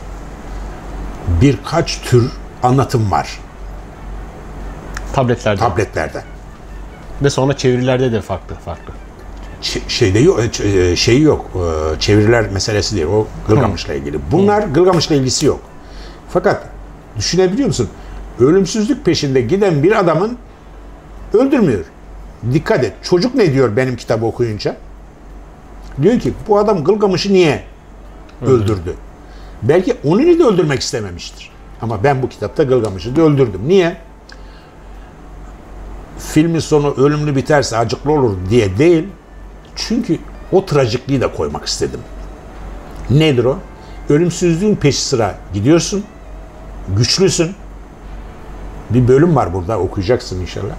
[1.40, 2.32] birkaç tür
[2.62, 3.38] anlatım var
[5.12, 5.60] Tabletlerde.
[5.60, 6.22] tabletlerde.
[7.22, 8.92] Ve sonra çevirilerde de farklı farklı.
[9.88, 10.20] Şeyde
[10.90, 11.50] e, şeyi yok.
[11.54, 13.06] e, Çeviriler meselesi değil.
[13.06, 14.18] O Gılgamış'la ilgili.
[14.32, 15.60] Bunlar Gılgamış'la ilgisi yok.
[16.28, 16.68] Fakat
[17.16, 17.88] düşünebiliyor musun?
[18.40, 20.38] Ölümsüzlük peşinde giden bir adamın
[21.34, 21.84] öldürmüyor.
[22.52, 22.92] Dikkat et.
[23.02, 24.76] Çocuk ne diyor benim kitabı okuyunca?
[26.02, 27.64] Diyor ki bu adam Gılgamış'ı niye
[28.46, 28.94] öldürdü?
[29.62, 31.50] Belki onu da öldürmek istememiştir.
[31.82, 33.60] Ama ben bu kitapta Gılgamış'ı da öldürdüm.
[33.66, 33.96] Niye?
[36.20, 39.06] filmin sonu ölümlü biterse acıklı olur diye değil.
[39.88, 40.18] Çünkü
[40.52, 42.00] o trajikliği de koymak istedim.
[43.10, 43.58] Nedir o?
[44.08, 46.04] Ölümsüzlüğün peşi sıra gidiyorsun.
[46.96, 47.54] Güçlüsün.
[48.90, 50.74] Bir bölüm var burada okuyacaksın inşallah.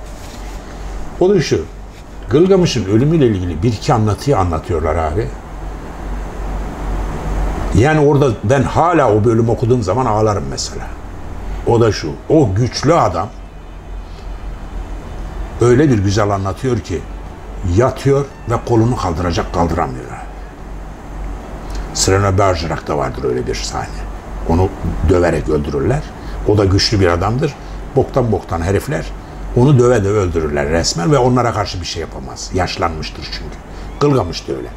[1.20, 1.66] O da şu.
[2.30, 5.28] Gılgamış'ın ölümüyle ilgili bir iki anlatıyı anlatıyorlar abi.
[7.76, 10.88] Yani orada ben hala o bölüm okuduğum zaman ağlarım mesela.
[11.68, 12.12] O da şu.
[12.30, 13.30] O güçlü adam
[15.62, 17.02] öyle bir güzel anlatıyor ki
[17.76, 20.12] yatıyor ve kolunu kaldıracak kaldıramıyor.
[21.94, 24.02] Sirena Bergerak'ta vardır öyle bir sahne.
[24.50, 24.70] Onu
[25.10, 26.02] döverek öldürürler.
[26.48, 27.54] O da güçlü bir adamdır.
[27.96, 29.06] Boktan boktan herifler
[29.56, 32.52] onu döve de öldürürler resmen ve onlara karşı bir şey yapamaz.
[32.54, 33.58] Yaşlanmıştır çünkü.
[34.00, 34.68] Gılgamış da öyle.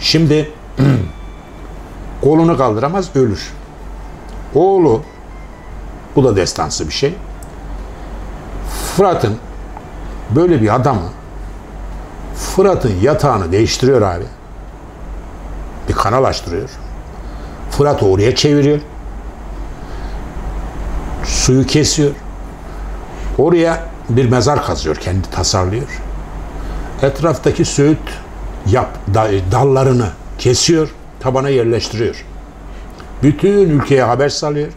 [0.00, 0.50] Şimdi
[2.22, 3.52] kolunu kaldıramaz ölür.
[4.54, 5.02] Oğlu
[6.16, 7.14] bu da destansı bir şey.
[8.96, 9.36] Fırat'ın
[10.30, 11.10] böyle bir adamı
[12.56, 14.24] Fırat'ın yatağını değiştiriyor abi.
[15.88, 16.68] Bir kanal açtırıyor.
[17.70, 18.80] Fırat'ı oraya çeviriyor.
[21.24, 22.10] Suyu kesiyor.
[23.38, 24.96] Oraya bir mezar kazıyor.
[24.96, 26.02] Kendi tasarlıyor.
[27.02, 27.98] Etraftaki söğüt
[28.66, 30.88] yap, da- dallarını kesiyor.
[31.20, 32.24] Tabana yerleştiriyor.
[33.22, 34.68] Bütün ülkeye haber salıyor.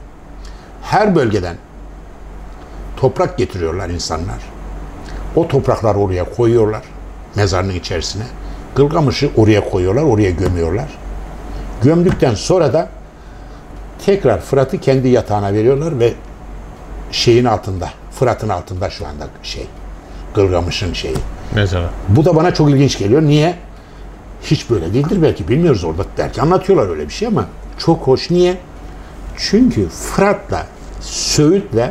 [0.81, 1.55] Her bölgeden
[2.97, 4.37] toprak getiriyorlar insanlar.
[5.35, 6.81] O toprakları oraya koyuyorlar
[7.35, 8.23] mezarının içerisine.
[8.75, 10.87] Gılgamış'ı oraya koyuyorlar, oraya gömüyorlar.
[11.83, 12.89] Gömdükten sonra da
[14.05, 16.13] tekrar Fırat'ı kendi yatağına veriyorlar ve
[17.11, 19.67] şeyin altında, Fırat'ın altında şu anda şey,
[20.35, 21.17] Gılgamış'ın şeyi.
[21.55, 21.89] Mesela.
[22.09, 23.21] Bu da bana çok ilginç geliyor.
[23.21, 23.55] Niye?
[24.43, 26.03] Hiç böyle değildir belki bilmiyoruz orada.
[26.17, 27.45] Belki anlatıyorlar öyle bir şey ama
[27.77, 28.31] çok hoş.
[28.31, 28.57] Niye?
[29.37, 30.65] Çünkü Fırat'la,
[31.01, 31.89] Söğüt'le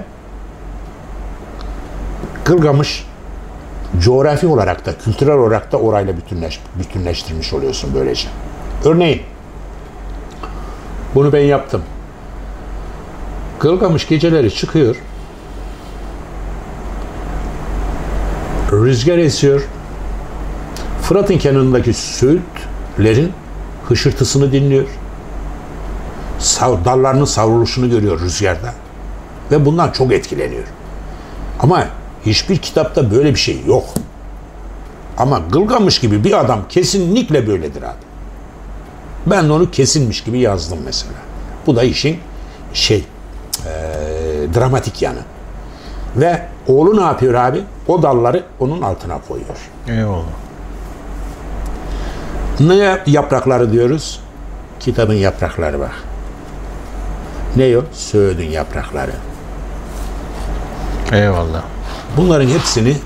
[2.44, 3.06] Gılgamış
[4.00, 8.28] coğrafi olarak da, kültürel olarak da orayla bütünleş, bütünleştirmiş oluyorsun böylece.
[8.84, 9.22] Örneğin,
[11.14, 11.82] bunu ben yaptım.
[13.60, 14.96] Gılgamış geceleri çıkıyor,
[18.72, 19.62] rüzgar esiyor,
[21.02, 23.32] Fırat'ın kenarındaki söğütlerin
[23.88, 24.86] hışırtısını dinliyor.
[26.60, 28.74] Dallarının savruluşunu görüyor rüzgarda.
[29.50, 30.64] Ve bundan çok etkileniyor.
[31.60, 31.84] Ama
[32.26, 33.84] hiçbir kitapta böyle bir şey yok.
[35.18, 38.04] Ama Gılgamış gibi bir adam kesinlikle böyledir abi.
[39.26, 41.14] Ben de onu kesinmiş gibi yazdım mesela.
[41.66, 42.18] Bu da işin
[42.72, 43.04] şey
[43.66, 45.18] eee, dramatik yanı.
[46.16, 47.62] Ve oğlu ne yapıyor abi?
[47.88, 49.56] O dalları onun altına koyuyor.
[49.88, 50.24] Eyvallah.
[52.60, 54.20] Ne yaprakları diyoruz?
[54.80, 55.94] Kitabın yaprakları bak.
[57.56, 57.82] Ne o?
[57.92, 59.12] Söğüdün yaprakları.
[61.12, 61.62] Eyvallah.
[62.16, 62.96] Bunların hepsini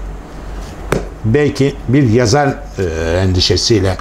[1.24, 2.82] belki bir yazar e,
[3.22, 3.96] endişesiyle,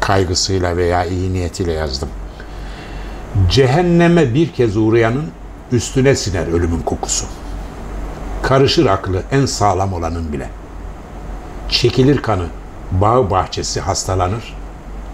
[0.00, 2.08] kaygısıyla veya iyi niyetiyle yazdım.
[3.50, 5.26] Cehenneme bir kez uğrayanın
[5.72, 7.26] üstüne siner ölümün kokusu.
[8.42, 10.48] Karışır aklı en sağlam olanın bile.
[11.68, 12.46] Çekilir kanı,
[12.90, 14.54] bağ bahçesi hastalanır,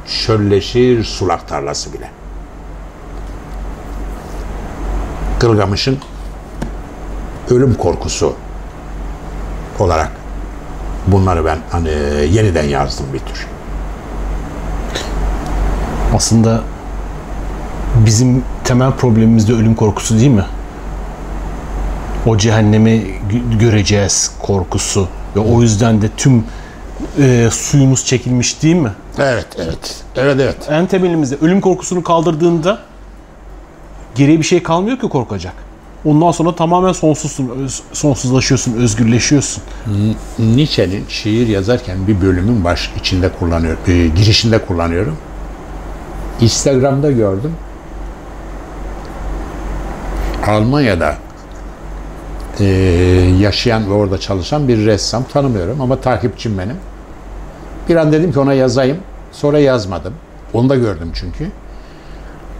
[0.06, 2.10] şölleşir sulak tarlası bile.
[5.40, 5.98] Gılgamış'ın
[7.50, 8.34] ölüm korkusu
[9.82, 10.10] olarak
[11.06, 11.88] bunları ben hani
[12.30, 13.46] yeniden yazdım bir tür.
[16.14, 16.60] Aslında
[18.06, 20.44] bizim temel problemimiz de ölüm korkusu değil mi?
[22.26, 22.90] O cehennemi
[23.30, 26.44] gö- göreceğiz korkusu ve o yüzden de tüm
[27.18, 28.90] e, suyumuz çekilmiş değil mi?
[29.18, 29.96] Evet, evet.
[30.16, 30.56] Evet, evet.
[30.70, 32.78] En temelimizde ölüm korkusunu kaldırdığında
[34.14, 35.54] geriye bir şey kalmıyor ki korkacak.
[36.04, 39.62] Ondan sonra tamamen sonsuzsun, öz- sonsuzlaşıyorsun, özgürleşiyorsun.
[40.38, 45.16] Nietzsche'nin şiir yazarken bir bölümün baş içinde kullanıyor, e, girişinde kullanıyorum.
[46.40, 47.52] Instagram'da gördüm.
[50.46, 51.14] Almanya'da
[52.60, 52.64] e,
[53.40, 56.76] yaşayan ve orada çalışan bir ressam tanımıyorum ama takipçim benim.
[57.88, 58.96] Bir an dedim ki ona yazayım.
[59.32, 60.14] Sonra yazmadım.
[60.52, 61.48] Onu da gördüm çünkü.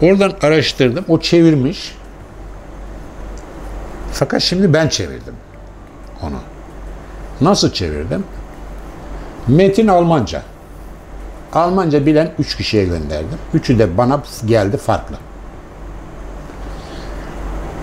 [0.02, 1.04] Oradan araştırdım.
[1.08, 1.94] O çevirmiş.
[4.12, 5.34] Fakat şimdi ben çevirdim
[6.22, 6.38] onu.
[7.40, 8.24] Nasıl çevirdim?
[9.48, 10.42] Metin Almanca.
[11.52, 13.38] Almanca bilen üç kişiye gönderdim.
[13.54, 15.16] Üçü de bana geldi farklı.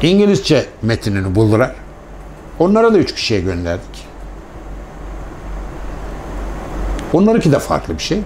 [0.02, 1.76] İngilizce metinini buldular.
[2.60, 4.08] Onlara da üç kişiye gönderdik.
[7.14, 8.22] Onlarınki de farklı bir şey.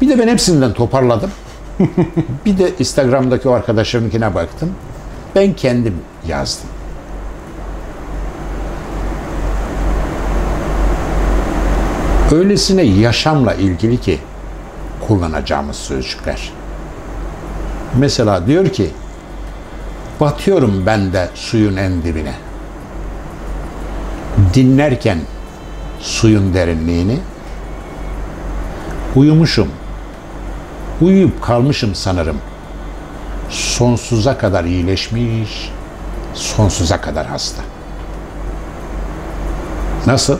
[0.00, 1.30] Bir de ben hepsinden toparladım.
[2.46, 4.74] bir de Instagram'daki o arkadaşlarımınkine baktım.
[5.34, 5.94] Ben kendim
[6.28, 6.68] yazdım.
[12.32, 14.18] öylesine yaşamla ilgili ki
[15.06, 16.52] kullanacağımız sözcükler.
[17.98, 18.90] Mesela diyor ki
[20.20, 22.34] batıyorum ben de suyun en dibine.
[24.54, 25.18] Dinlerken
[26.00, 27.18] suyun derinliğini
[29.16, 29.68] uyumuşum.
[31.00, 32.36] Uyuyup kalmışım sanırım.
[33.52, 35.72] Sonsuza kadar iyileşmiş,
[36.34, 37.62] sonsuza kadar hasta.
[40.06, 40.38] Nasıl?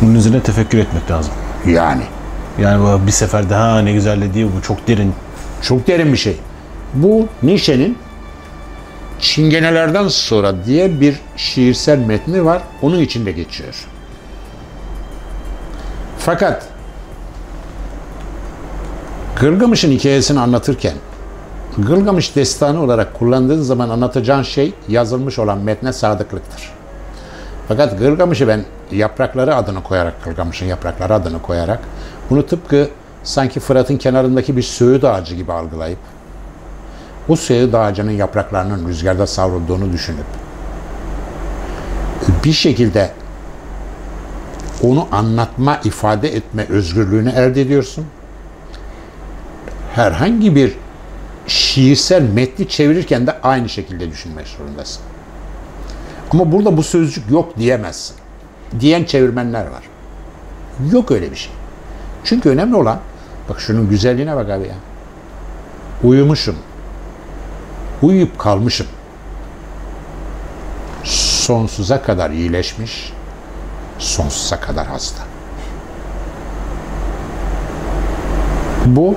[0.00, 1.32] Bunun üzerine tefekkür etmek lazım.
[1.66, 2.02] Yani.
[2.60, 5.14] Yani bu bir seferde ha ne güzel de değil bu çok derin.
[5.62, 6.36] Çok derin bir şey.
[6.94, 7.98] Bu Nietzsche'nin
[9.20, 12.62] Çingenelerden sonra diye bir şiirsel metni var.
[12.82, 13.86] Onun içinde geçiyor.
[16.18, 16.68] Fakat
[19.40, 20.94] Gılgamış'ın hikayesini anlatırken
[21.78, 26.72] Gılgamış destanı olarak kullandığın zaman anlatacağın şey yazılmış olan metne sadıklıktır.
[27.68, 31.80] Fakat Gılgamış'ı ben yaprakları adını koyarak, Gılgamış'ın yaprakları adını koyarak
[32.30, 32.88] bunu tıpkı
[33.22, 35.98] sanki Fırat'ın kenarındaki bir söğüt ağacı gibi algılayıp
[37.28, 40.26] bu söğüt ağacının yapraklarının rüzgarda savrulduğunu düşünüp
[42.44, 43.10] bir şekilde
[44.82, 48.06] onu anlatma, ifade etme özgürlüğünü elde ediyorsun.
[49.94, 50.74] Herhangi bir
[51.46, 55.02] şiirsel metni çevirirken de aynı şekilde düşünmek zorundasın.
[56.30, 58.16] Ama burada bu sözcük yok diyemezsin.
[58.80, 59.82] Diyen çevirmenler var.
[60.92, 61.52] Yok öyle bir şey.
[62.24, 62.98] Çünkü önemli olan,
[63.48, 64.74] bak şunun güzelliğine bak abi ya.
[66.04, 66.56] Uyumuşum.
[68.02, 68.86] Uyuyup kalmışım.
[71.04, 73.12] Sonsuza kadar iyileşmiş,
[73.98, 75.22] sonsuza kadar hasta.
[78.86, 79.16] Bu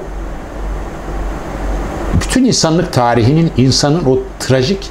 [2.33, 4.89] bütün insanlık tarihinin insanın o trajik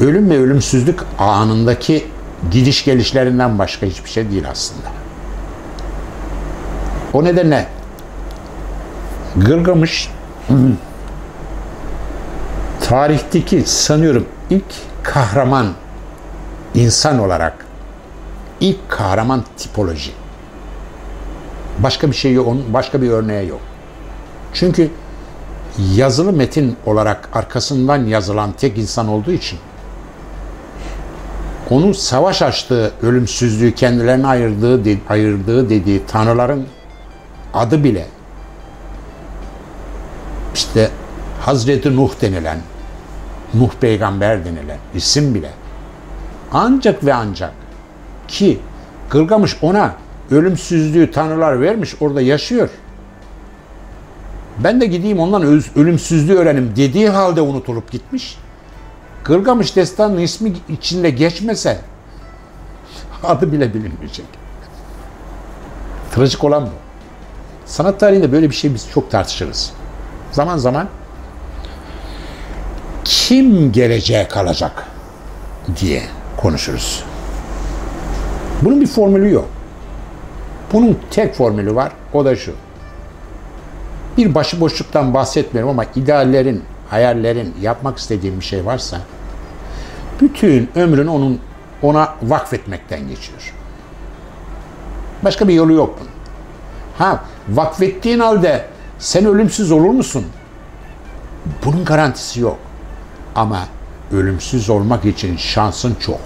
[0.00, 2.06] ölüm ve ölümsüzlük anındaki
[2.50, 4.88] gidiş gelişlerinden başka hiçbir şey değil aslında.
[7.12, 7.66] O nedenle
[9.36, 10.10] Gılgamış
[12.80, 14.64] tarihteki sanıyorum ilk
[15.02, 15.66] kahraman
[16.74, 17.66] insan olarak
[18.60, 20.12] ilk kahraman tipoloji.
[21.78, 23.60] Başka bir şey yok, başka bir örneği yok.
[24.54, 24.90] Çünkü
[25.94, 29.58] yazılı metin olarak arkasından yazılan tek insan olduğu için
[31.70, 36.66] onun savaş açtığı ölümsüzlüğü kendilerine ayırdığı, ayırdığı dediği tanrıların
[37.54, 38.06] adı bile
[40.54, 40.90] işte
[41.40, 42.58] Hazreti Nuh denilen
[43.54, 45.50] Nuh peygamber denilen isim bile
[46.52, 47.52] ancak ve ancak
[48.28, 48.58] ki
[49.10, 49.94] Gılgamış ona
[50.30, 52.68] ölümsüzlüğü tanrılar vermiş orada yaşıyor.
[54.58, 58.38] Ben de gideyim ondan öz- ölümsüzlüğü öğrenim dediği halde unutulup gitmiş.
[59.24, 61.80] Gılgamış destanının ismi içinde geçmese
[63.24, 64.26] adı bile bilinmeyecek.
[66.14, 66.70] Trajik olan bu.
[67.66, 69.72] Sanat tarihinde böyle bir şey biz çok tartışırız.
[70.32, 70.88] Zaman zaman
[73.04, 74.86] kim geleceğe kalacak
[75.80, 76.02] diye
[76.36, 77.04] konuşuruz.
[78.62, 79.48] Bunun bir formülü yok.
[80.72, 81.92] Bunun tek formülü var.
[82.12, 82.52] O da şu.
[84.16, 89.00] Bir başıboşluktan bahsetmiyorum ama ideallerin, hayallerin, yapmak istediğin bir şey varsa
[90.20, 91.40] bütün ömrünü onun
[91.82, 93.54] ona vakfetmekten geçiyor.
[95.24, 96.10] Başka bir yolu yok bunun.
[96.98, 98.66] Ha, vakfettiğin halde
[98.98, 100.24] sen ölümsüz olur musun?
[101.64, 102.58] Bunun garantisi yok.
[103.34, 103.58] Ama
[104.12, 106.20] ölümsüz olmak için şansın çok.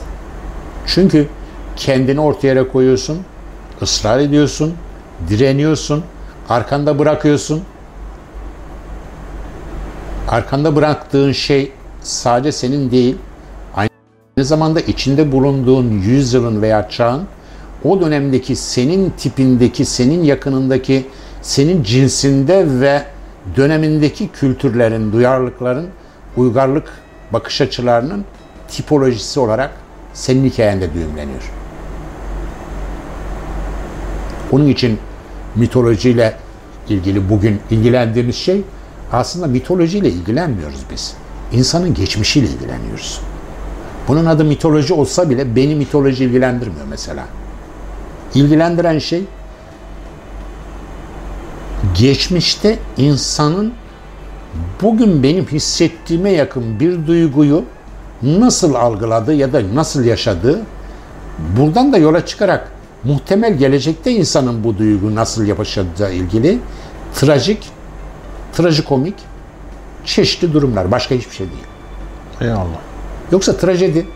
[0.86, 1.28] Çünkü
[1.76, 3.18] kendini ortaya koyuyorsun,
[3.82, 4.74] ısrar ediyorsun,
[5.28, 6.04] direniyorsun,
[6.48, 7.62] arkanda bırakıyorsun.
[10.28, 13.16] Arkanda bıraktığın şey sadece senin değil,
[13.74, 17.24] aynı zamanda içinde bulunduğun yüzyılın veya çağın
[17.84, 21.06] o dönemdeki senin tipindeki, senin yakınındaki,
[21.42, 23.02] senin cinsinde ve
[23.56, 25.88] dönemindeki kültürlerin, duyarlılıkların,
[26.36, 26.88] uygarlık
[27.32, 28.24] bakış açılarının
[28.68, 29.70] tipolojisi olarak
[30.14, 31.52] senin hikayende düğümleniyor.
[34.52, 34.98] Onun için
[35.56, 36.34] mitolojiyle
[36.88, 38.62] ilgili bugün ilgilendiğimiz şey
[39.12, 41.14] aslında mitolojiyle ilgilenmiyoruz biz.
[41.52, 43.20] İnsanın geçmişiyle ilgileniyoruz.
[44.08, 47.24] Bunun adı mitoloji olsa bile beni mitoloji ilgilendirmiyor mesela.
[48.34, 49.24] İlgilendiren şey
[51.98, 53.72] geçmişte insanın
[54.82, 57.64] bugün benim hissettiğime yakın bir duyguyu
[58.22, 60.62] nasıl algıladığı ya da nasıl yaşadığı
[61.58, 62.72] buradan da yola çıkarak
[63.04, 66.58] muhtemel gelecekte insanın bu duygu nasıl yaşadığı ilgili
[67.14, 67.58] trajik,
[68.56, 69.14] trajikomik
[70.04, 70.90] çeşitli durumlar.
[70.90, 71.64] Başka hiçbir şey değil.
[72.40, 72.80] Eyvallah.
[73.32, 74.06] Yoksa trajedi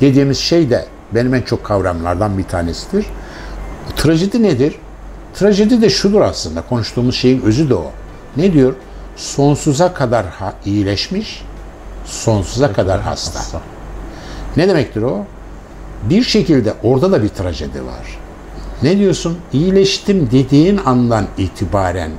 [0.00, 3.06] dediğimiz şey de benim en çok kavramlardan bir tanesidir.
[3.96, 4.74] Trajedi nedir?
[5.34, 6.62] Trajedi de şudur aslında.
[6.62, 7.92] Konuştuğumuz şeyin özü de o.
[8.36, 8.74] Ne diyor?
[9.16, 11.42] Sonsuza kadar ha- iyileşmiş,
[12.04, 13.38] sonsuza kadar hasta.
[13.38, 13.60] Hasta.
[14.56, 15.24] Ne demektir o?
[16.02, 18.18] Bir şekilde orada da bir trajedi var.
[18.82, 19.38] Ne diyorsun?
[19.52, 22.10] İyileştim dediğin andan itibaren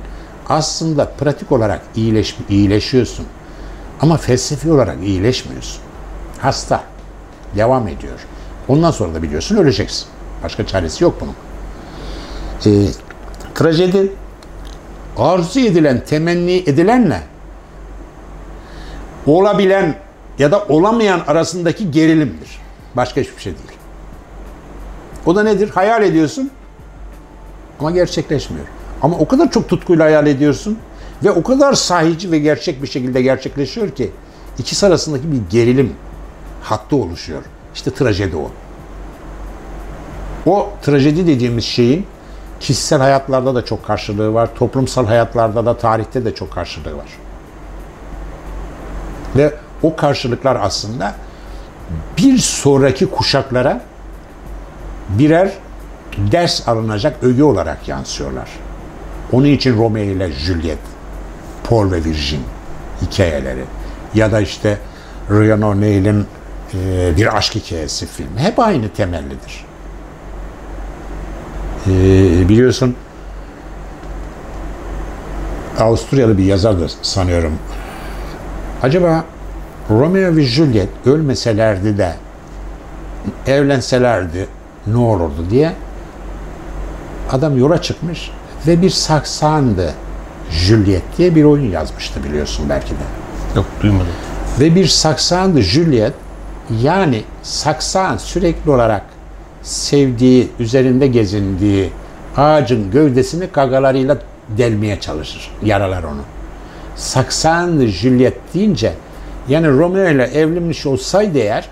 [0.48, 3.26] aslında pratik olarak iyileş, iyileşiyorsun.
[4.00, 5.80] Ama felsefi olarak iyileşmiyorsun.
[6.38, 6.84] Hasta.
[7.56, 8.18] Devam ediyor.
[8.68, 10.06] Ondan sonra da biliyorsun öleceksin.
[10.44, 11.34] Başka çaresi yok bunun.
[12.66, 12.88] Ee,
[13.54, 14.12] trajedi
[15.16, 17.22] arzu edilen, temenni edilenle
[19.26, 19.94] olabilen
[20.38, 22.58] ya da olamayan arasındaki gerilimdir.
[22.96, 23.78] Başka hiçbir şey değil.
[25.26, 25.70] O da nedir?
[25.70, 26.50] Hayal ediyorsun
[27.80, 28.66] ama gerçekleşmiyor.
[29.02, 30.78] Ama o kadar çok tutkuyla hayal ediyorsun
[31.24, 34.10] ve o kadar sahici ve gerçek bir şekilde gerçekleşiyor ki
[34.58, 35.92] ikisi arasındaki bir gerilim
[36.62, 37.42] hattı oluşuyor.
[37.74, 38.50] İşte trajedi o.
[40.46, 42.06] O trajedi dediğimiz şeyin
[42.60, 44.50] kişisel hayatlarda da çok karşılığı var.
[44.54, 47.08] Toplumsal hayatlarda da tarihte de çok karşılığı var.
[49.36, 51.14] Ve o karşılıklar aslında
[52.18, 53.80] bir sonraki kuşaklara
[55.08, 55.52] birer
[56.32, 58.48] ders alınacak öge olarak yansıyorlar.
[59.32, 60.78] Onun için Romeo ile Juliet,
[61.64, 62.40] Paul ve Virgin
[63.02, 63.64] hikayeleri
[64.14, 64.78] ya da işte
[65.30, 66.26] Ryan O'Neill'in
[66.74, 69.64] e, bir aşk hikayesi filmi hep aynı temellidir.
[71.86, 71.92] E,
[72.48, 72.96] biliyorsun
[75.78, 77.58] Avusturyalı bir yazar da sanıyorum.
[78.82, 79.24] Acaba
[79.90, 82.14] Romeo ve Juliet ölmeselerdi de
[83.46, 84.46] evlenselerdi
[84.86, 85.72] ne olurdu diye
[87.30, 88.30] adam yola çıkmış
[88.66, 89.94] ve bir saksandı
[90.50, 93.04] Juliet diye bir oyun yazmıştı biliyorsun belki de.
[93.56, 94.06] Yok duymadım.
[94.60, 96.12] Ve bir saksandı Juliet
[96.82, 99.02] yani saksan sürekli olarak
[99.62, 101.90] sevdiği, üzerinde gezindiği
[102.36, 104.18] ağacın gövdesini kagalarıyla
[104.48, 105.50] delmeye çalışır.
[105.64, 106.20] Yaralar onu.
[106.96, 108.92] Saksandı Juliet deyince
[109.48, 111.68] yani Romeo ile evlenmiş olsaydı eğer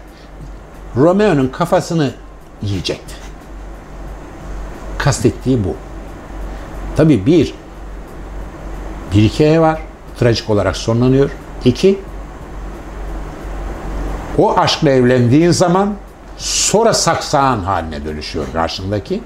[0.96, 2.10] Romeo'nun kafasını
[2.62, 3.14] yiyecekti.
[4.98, 5.76] Kastettiği bu.
[6.96, 7.54] Tabii bir,
[9.14, 9.80] bir hikaye var.
[10.18, 11.30] Trajik olarak sonlanıyor.
[11.64, 11.98] İki,
[14.38, 15.94] o aşkla evlendiğin zaman
[16.36, 19.22] sonra saksağın haline dönüşüyor karşındaki.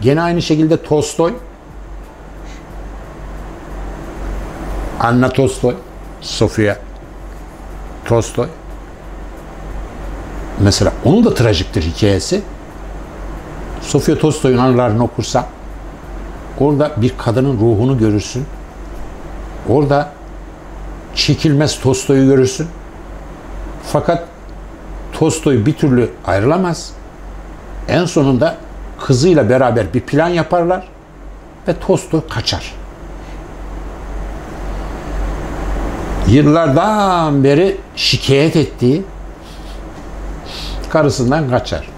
[0.00, 1.32] Gene aynı şekilde Tolstoy,
[5.00, 5.74] Anna Tolstoy,
[6.20, 6.76] Sofia
[8.04, 8.48] Tolstoy.
[10.60, 12.42] Mesela onun da trajiktir hikayesi.
[13.80, 15.46] Sofia Tolstoy'un anılarını okursan
[16.60, 18.46] orada bir kadının ruhunu görürsün.
[19.68, 20.08] Orada
[21.14, 22.66] çekilmez Tolstoy'u görürsün.
[23.92, 24.28] Fakat
[25.12, 26.92] Tolstoy bir türlü ayrılamaz.
[27.88, 28.56] En sonunda
[29.00, 30.88] kızıyla beraber bir plan yaparlar
[31.68, 32.74] ve Tolstoy kaçar.
[36.28, 39.02] Yıllardan beri şikayet ettiği
[40.90, 41.88] karısından kaçar.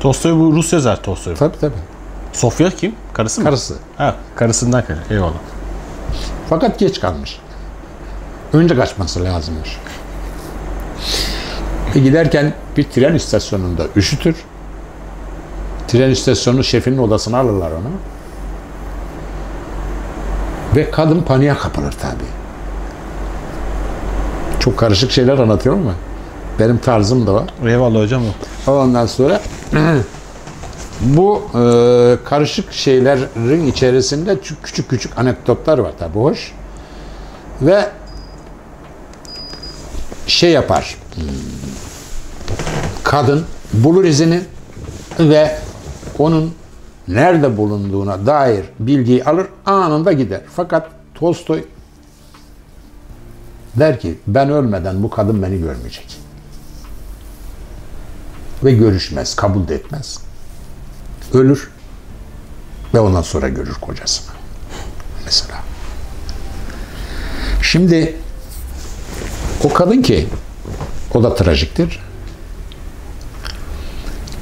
[0.00, 1.34] Tolstoy bu Rus yazar Tolstoy.
[1.34, 1.87] Tabii tabii.
[2.38, 2.94] Sofya kim?
[3.12, 3.44] Karısı mı?
[3.46, 3.74] Karısı.
[3.96, 5.02] Ha, karısından kaçar.
[5.10, 5.32] Eyvallah.
[6.48, 7.40] Fakat geç kalmış.
[8.52, 9.78] Önce kaçması lazımmış.
[11.94, 14.36] Ve giderken bir tren istasyonunda üşütür.
[15.88, 17.90] Tren istasyonu şefinin odasına alırlar onu.
[20.76, 22.24] Ve kadın paniğe kapılır tabi.
[24.60, 25.94] Çok karışık şeyler anlatıyorum ama
[26.58, 27.44] benim tarzım da var.
[27.66, 28.22] Eyvallah hocam.
[28.66, 29.40] Ondan sonra
[31.00, 31.60] bu e,
[32.24, 36.52] karışık şeylerin içerisinde çü- küçük küçük anekdotlar var tabi hoş.
[37.62, 37.88] Ve
[40.26, 40.96] şey yapar.
[43.04, 44.40] Kadın bulur izini
[45.18, 45.58] ve
[46.18, 46.54] onun
[47.08, 50.40] nerede bulunduğuna dair bilgiyi alır anında gider.
[50.56, 51.64] Fakat Tolstoy
[53.74, 56.18] der ki ben ölmeden bu kadın beni görmeyecek
[58.64, 60.27] ve görüşmez, kabul de etmez.
[61.34, 61.70] Ölür
[62.94, 64.30] ve ondan sonra görür kocasını.
[65.24, 65.58] Mesela.
[67.62, 68.16] Şimdi
[69.64, 70.28] o kadın ki
[71.14, 72.00] o da trajiktir.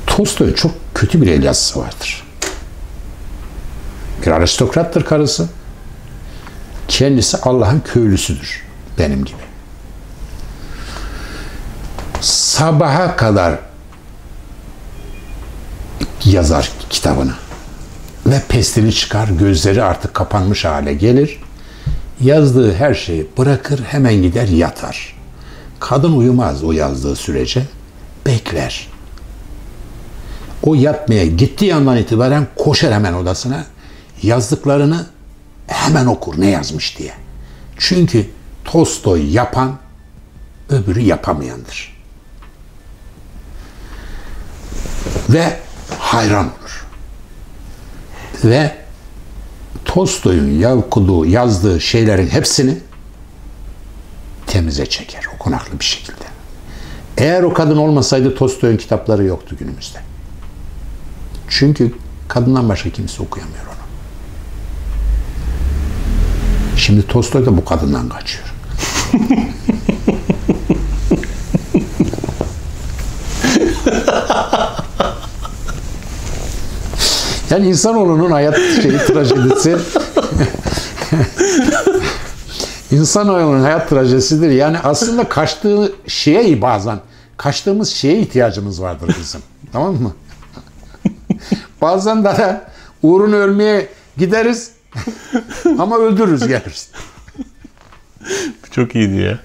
[0.06, 2.26] Tolstoy'un çok kötü bir el yazısı vardır.
[4.22, 5.48] Bir aristokrattır karısı.
[6.88, 8.62] Kendisi Allah'ın köylüsüdür.
[8.98, 9.42] Benim gibi.
[12.20, 13.58] Sabaha kadar
[16.26, 17.34] yazar kitabını.
[18.26, 21.40] Ve pestini çıkar, gözleri artık kapanmış hale gelir.
[22.20, 25.16] Yazdığı her şeyi bırakır, hemen gider yatar.
[25.80, 27.62] Kadın uyumaz o yazdığı sürece.
[28.26, 28.88] Bekler.
[30.62, 33.64] O yatmaya gittiği andan itibaren koşar hemen odasına.
[34.22, 35.06] Yazdıklarını
[35.66, 37.12] hemen okur ne yazmış diye.
[37.78, 38.26] Çünkü
[38.64, 39.76] Tolstoy yapan,
[40.68, 41.96] öbürü yapamayandır.
[45.28, 45.56] Ve
[45.98, 46.86] hayran olur.
[48.44, 48.76] Ve
[49.84, 52.78] Tolstoy'un yazdığı, yazdığı şeylerin hepsini
[54.46, 56.24] temize çeker okunaklı bir şekilde.
[57.18, 59.98] Eğer o kadın olmasaydı Tolstoy'un kitapları yoktu günümüzde.
[61.48, 61.94] Çünkü
[62.28, 63.86] kadından başka kimse okuyamıyor onu.
[66.76, 68.54] Şimdi Tolstoy da bu kadından kaçıyor.
[77.50, 79.76] Yani insanoğlunun hayat şeyi trajedisi
[82.90, 84.50] insanoğlunun hayat trajedisidir.
[84.50, 86.98] Yani aslında kaçtığı şeye bazen
[87.36, 89.40] kaçtığımız şeye ihtiyacımız vardır bizim.
[89.72, 90.14] tamam mı?
[91.82, 92.60] bazen de
[93.02, 94.70] uğruna ölmeye gideriz
[95.78, 96.90] ama öldürürüz geliriz.
[98.70, 99.38] Çok iyiydi ya.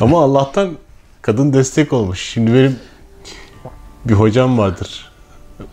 [0.00, 0.70] Ama Allah'tan
[1.22, 2.20] kadın destek olmuş.
[2.20, 2.78] Şimdi benim
[4.04, 5.12] bir hocam vardır.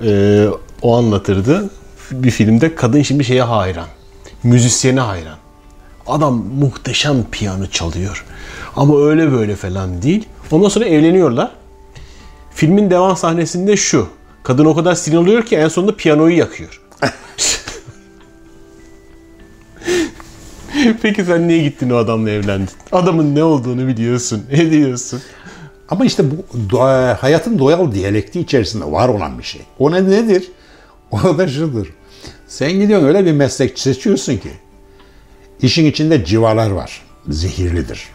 [0.04, 0.48] Ee,
[0.82, 1.70] o anlatırdı.
[2.12, 3.88] Bir filmde kadın şimdi şeye hayran.
[4.44, 5.38] Müzisyene hayran.
[6.08, 8.26] Adam muhteşem piyano çalıyor.
[8.76, 10.28] Ama öyle böyle falan değil.
[10.52, 11.52] Ondan sonra evleniyorlar.
[12.56, 14.08] Filmin devam sahnesinde şu.
[14.44, 16.82] Kadın o kadar sinir oluyor ki en sonunda piyanoyu yakıyor.
[21.02, 22.70] Peki sen niye gittin o adamla evlendin?
[22.92, 25.22] Adamın ne olduğunu biliyorsun, ediyorsun.
[25.92, 26.80] Ama işte bu
[27.20, 29.62] hayatın doğal diyalekti içerisinde var olan bir şey.
[29.80, 30.52] O ne nedir?
[31.12, 31.94] O da şudur.
[32.48, 34.52] Sen gidiyorsun öyle bir meslek seçiyorsun ki
[35.62, 37.02] işin içinde civalar var.
[37.30, 38.10] Zehirlidir.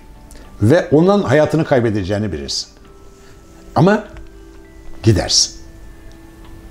[0.62, 2.68] Ve ondan hayatını kaybedeceğini bilirsin.
[3.74, 4.04] Ama
[5.02, 5.54] gidersin.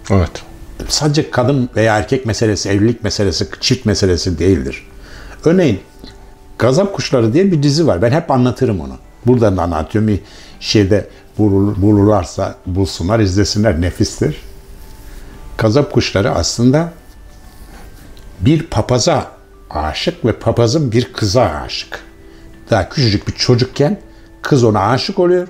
[0.10, 0.44] Evet.
[0.88, 4.88] Sadece kadın veya erkek meselesi, evlilik meselesi, çift meselesi değildir.
[5.46, 5.80] Örneğin
[6.58, 8.02] Gazap Kuşları diye bir dizi var.
[8.02, 8.98] Ben hep anlatırım onu.
[9.26, 10.08] Buradan da anlatıyorum.
[10.08, 10.20] Bir
[10.66, 11.08] şeyde
[11.38, 13.82] bulur, bulurlarsa bulsunlar, izlesinler.
[13.82, 14.42] Nefistir.
[15.58, 16.94] Gazap Kuşları aslında
[18.40, 19.32] bir papaza
[19.70, 22.04] aşık ve papazın bir kıza aşık.
[22.70, 24.02] Daha küçücük bir çocukken
[24.42, 25.48] kız ona aşık oluyor.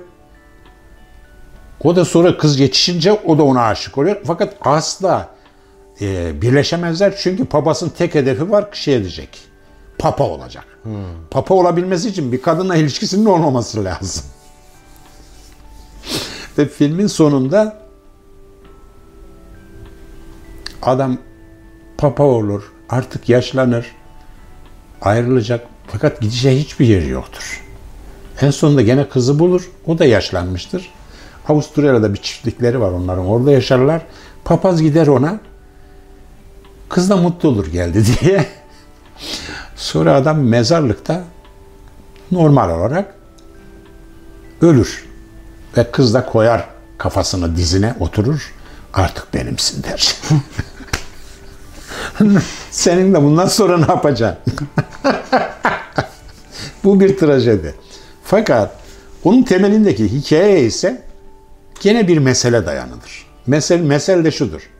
[1.84, 4.16] O da sonra kız yetişince o da ona aşık oluyor.
[4.24, 5.28] Fakat asla
[6.00, 9.38] e, birleşemezler çünkü papasının tek hedefi var şey edecek.
[9.98, 10.64] Papa olacak.
[11.30, 14.24] Papa olabilmesi için bir kadınla ilişkisinin olmaması lazım.
[16.58, 17.86] Ve filmin sonunda
[20.82, 21.18] adam
[21.98, 23.86] papa olur, artık yaşlanır,
[25.00, 27.64] ayrılacak fakat gideceği hiçbir yeri yoktur.
[28.40, 30.90] En sonunda gene kızı bulur, o da yaşlanmıştır.
[31.48, 34.02] Avusturya'da bir çiftlikleri var onların, orada yaşarlar.
[34.44, 35.40] Papaz gider ona,
[36.88, 38.46] kız da mutlu olur geldi diye.
[39.76, 41.24] Sonra adam mezarlıkta
[42.30, 43.14] normal olarak
[44.60, 45.06] ölür.
[45.76, 46.68] Ve kız da koyar
[46.98, 48.52] kafasını dizine oturur.
[48.94, 50.16] Artık benimsin der.
[52.70, 54.54] Senin de bundan sonra ne yapacaksın?
[56.84, 57.74] Bu bir trajedi.
[58.24, 58.76] Fakat
[59.24, 61.02] onun temelindeki hikaye ise
[61.80, 63.26] gene bir mesele dayanılır.
[63.46, 64.70] Mesele, mesele de şudur.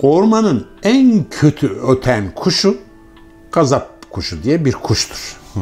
[0.00, 2.78] Ormanın en kötü öten kuşu
[3.52, 5.36] gazap kuşu diye bir kuştur.
[5.54, 5.60] Hı.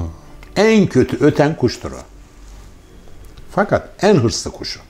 [0.57, 2.16] En kötü öten kuştur o.
[3.57, 4.81] Fakat en hırslı kuşu.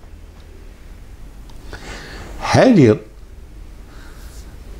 [2.40, 2.98] Her yıl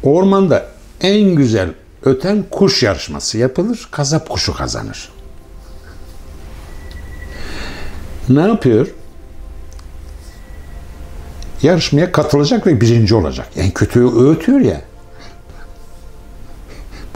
[0.02, 0.66] ormanda
[1.00, 1.68] en güzel
[2.02, 3.88] öten kuş yarışması yapılır.
[3.92, 5.12] Gazap kuşu kazanır.
[8.28, 8.86] Ne yapıyor?
[11.62, 13.48] Yarışmaya katılacak ve birinci olacak.
[13.56, 14.80] En kötü öğütüyor ya.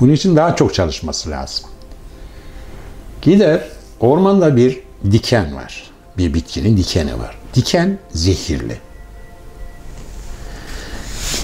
[0.01, 1.71] Bunun için daha çok çalışması lazım.
[3.23, 3.69] Gider
[4.01, 5.90] ormanda bir diken var.
[6.21, 7.39] Bir bitkinin dikeni var.
[7.55, 8.77] Diken zehirli.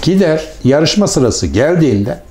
[0.03, 2.23] Gider yarışma sırası geldiğinde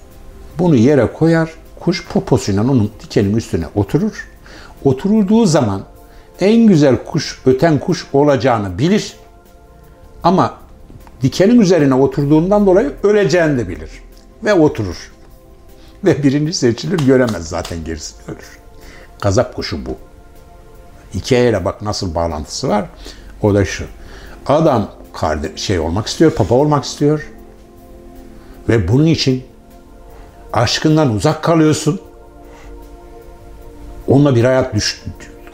[0.60, 4.28] bunu yere koyar, kuş poposuyla onun dikenin üstüne oturur.
[4.84, 5.82] Oturulduğu zaman
[6.40, 9.16] en güzel kuş, öten kuş olacağını bilir.
[10.24, 10.58] Ama
[11.22, 13.90] dikenin üzerine oturduğundan dolayı öleceğini de bilir.
[14.44, 15.12] Ve oturur.
[16.04, 18.60] Ve birinci seçilir göremez zaten gerisini ölür.
[19.22, 19.98] Gazap kuşu bu.
[21.16, 22.86] Hikayeyle bak nasıl bağlantısı var.
[23.42, 23.86] O da şu.
[24.48, 27.32] Adam kardeş, şey olmak istiyor, papa olmak istiyor.
[28.70, 29.44] Ve bunun için
[30.54, 32.00] aşkından uzak kalıyorsun.
[34.08, 35.04] Onunla bir hayat düş,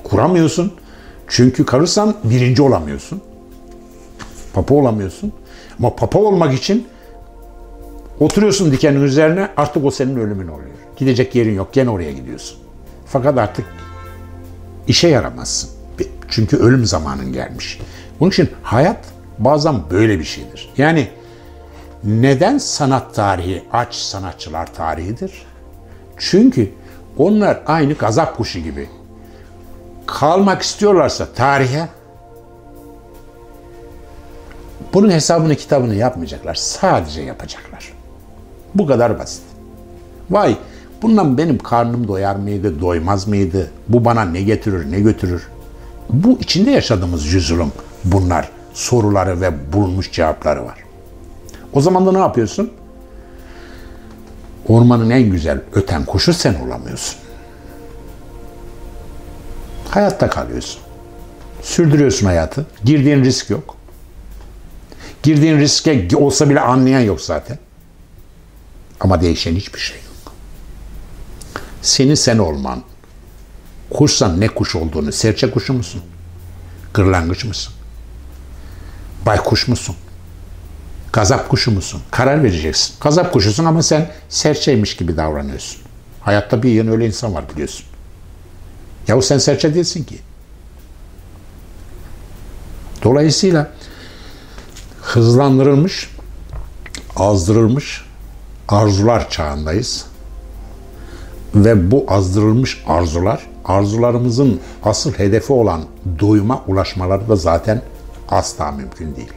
[0.04, 0.74] kuramıyorsun.
[1.28, 3.22] Çünkü kalırsan birinci olamıyorsun.
[4.54, 5.34] Papa olamıyorsun.
[5.80, 6.88] Ama papa olmak için
[8.20, 10.70] oturuyorsun dikenin üzerine artık o senin ölümün oluyor.
[10.98, 12.58] Gidecek yerin yok gene oraya gidiyorsun.
[13.06, 13.66] Fakat artık
[14.92, 15.70] işe yaramazsın.
[16.30, 17.80] Çünkü ölüm zamanın gelmiş.
[18.20, 19.06] Bunun için hayat
[19.40, 20.74] bazen böyle bir şeydir.
[20.78, 21.08] Yani
[22.04, 25.46] neden sanat tarihi aç sanatçılar tarihidir?
[26.18, 26.72] Çünkü
[27.18, 28.90] onlar aynı gazap kuşu gibi.
[30.06, 31.88] Kalmak istiyorlarsa tarihe
[34.94, 36.56] bunun hesabını kitabını yapmayacaklar.
[36.56, 37.94] Sadece yapacaklar.
[38.76, 39.44] Bu kadar basit.
[40.30, 40.58] Vay
[41.02, 43.72] bundan benim karnım doyar mıydı, doymaz mıydı?
[43.88, 45.48] Bu bana ne getirir, ne götürür?
[46.10, 47.72] Bu içinde yaşadığımız yüzülüm
[48.04, 48.50] bunlar.
[48.74, 50.78] Soruları ve bulunmuş cevapları var.
[51.74, 52.72] O zaman da ne yapıyorsun?
[54.68, 57.20] Ormanın en güzel öten kuşu sen olamıyorsun.
[59.90, 60.82] Hayatta kalıyorsun.
[61.62, 62.66] Sürdürüyorsun hayatı.
[62.84, 63.76] Girdiğin risk yok.
[65.24, 67.58] Girdiğin riske olsa bile anlayan yok zaten.
[69.00, 70.01] Ama değişen hiçbir şey.
[71.82, 72.84] Senin sen olman,
[73.90, 76.02] kuşsan ne kuş olduğunu, serçe kuşu musun?
[76.94, 77.74] Kırlangıç mısın?
[79.26, 79.96] Baykuş musun?
[81.14, 82.02] Gazap kuşu musun?
[82.12, 82.96] Karar vereceksin.
[83.02, 85.82] Gazap kuşusun ama sen serçeymiş gibi davranıyorsun.
[86.22, 87.86] Hayatta bir yığın öyle insan var biliyorsun.
[89.08, 90.20] Yahu sen serçe değilsin ki.
[93.04, 93.72] Dolayısıyla
[95.02, 96.10] hızlandırılmış,
[97.16, 98.06] azdırılmış
[98.68, 100.06] arzular çağındayız.
[101.56, 105.82] Ve bu azdırılmış arzular, arzularımızın asıl hedefi olan
[106.20, 107.82] doyuma ulaşmaları da zaten
[108.30, 109.34] asla mümkün değil.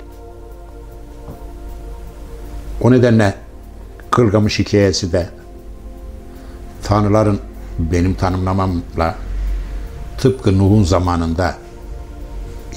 [2.81, 3.35] O nedenle
[4.11, 5.29] Kırgamış hikayesi de
[6.83, 7.41] tanrıların
[7.79, 9.15] benim tanımlamamla
[10.19, 11.55] tıpkı Nuh'un zamanında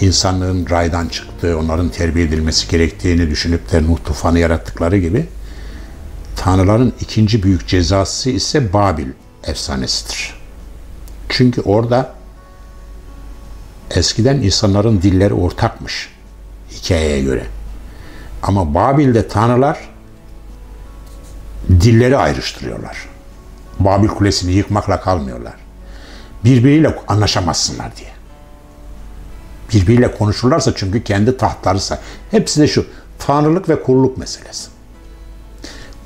[0.02, 5.26] insanlığın raydan çıktığı, onların terbiye edilmesi gerektiğini düşünüp de Nuh tufanı yarattıkları gibi
[6.36, 9.08] tanrıların ikinci büyük cezası ise Babil
[9.48, 10.34] efsanesidir.
[11.30, 12.14] Çünkü orada
[13.92, 16.10] eskiden insanların dilleri ortakmış
[16.72, 17.46] hikayeye göre.
[18.44, 19.90] Ama Babil'de tanrılar
[21.70, 23.08] dilleri ayrıştırıyorlar.
[23.80, 25.54] Babil Kulesi'ni yıkmakla kalmıyorlar.
[26.44, 28.10] Birbiriyle anlaşamazsınlar diye.
[29.74, 32.00] Birbiriyle konuşurlarsa çünkü kendi tahtlarıysa.
[32.32, 32.86] Hepsi de şu
[33.20, 34.77] tanrılık ve kulluk meselesi.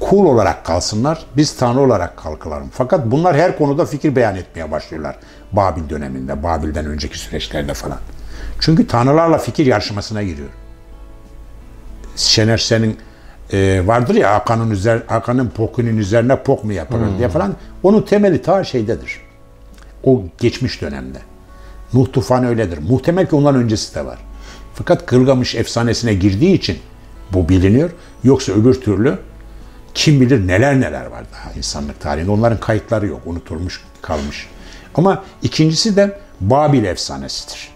[0.02, 2.70] Kul olarak kalsınlar, biz tanrı olarak kalkılalım.
[2.74, 5.16] Fakat bunlar her konuda fikir beyan etmeye başlıyorlar.
[5.52, 7.98] Babil döneminde, Babil'den önceki süreçlerde falan.
[8.60, 10.50] Çünkü tanrılarla fikir yarışmasına giriyor.
[12.16, 12.98] Şener Şen'in
[13.54, 17.56] e, vardır ya Hakan'ın üzer, Hakan'ın pokunun üzerine pok mu yapılır diye falan.
[17.84, 19.22] Onun temeli ta şeydedir.
[20.04, 21.18] O geçmiş dönemde.
[21.94, 22.80] Nuh tufanı öyledir.
[22.90, 24.20] Muhtemel ki ondan öncesi de var.
[24.74, 26.78] Fakat Gılgamış efsanesine girdiği için
[27.34, 27.90] bu biliniyor.
[28.24, 29.18] Yoksa öbür türlü
[29.94, 32.32] kim bilir neler neler var daha insanlık tarihinde.
[32.32, 33.22] Onların kayıtları yok.
[33.26, 34.48] Unutulmuş kalmış.
[34.96, 37.72] Ama ikincisi de Babil efsanesidir.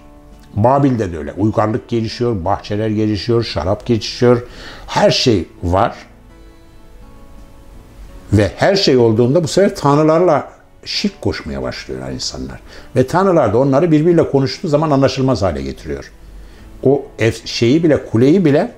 [0.53, 1.32] Babil'de de öyle.
[1.32, 4.47] Uygarlık gelişiyor, bahçeler gelişiyor, şarap gelişiyor.
[4.88, 5.95] Her şey var.
[8.34, 10.51] Ve her şey olduğunda bu sefer tanrılarla
[10.86, 12.59] şirk koşmaya başlıyorlar insanlar.
[12.95, 16.11] Ve tanrılar da onları birbiriyle konuştuğu zaman anlaşılmaz hale getiriyor.
[16.84, 17.05] O
[17.45, 18.72] şeyi bile, kuleyi bile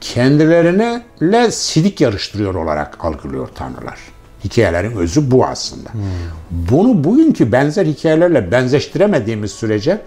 [0.00, 3.98] kendilerine le sidik yarıştırıyor olarak algılıyor tanrılar.
[4.44, 5.88] Hikayelerin özü bu aslında.
[6.50, 10.00] Bunu bugünkü benzer hikayelerle benzeştiremediğimiz sürece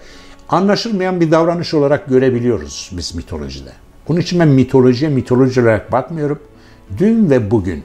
[0.48, 3.72] anlaşılmayan bir davranış olarak görebiliyoruz biz mitolojide.
[4.08, 6.38] Bunun için ben mitolojiye mitoloji olarak bakmıyorum.
[6.98, 7.84] Dün ve bugün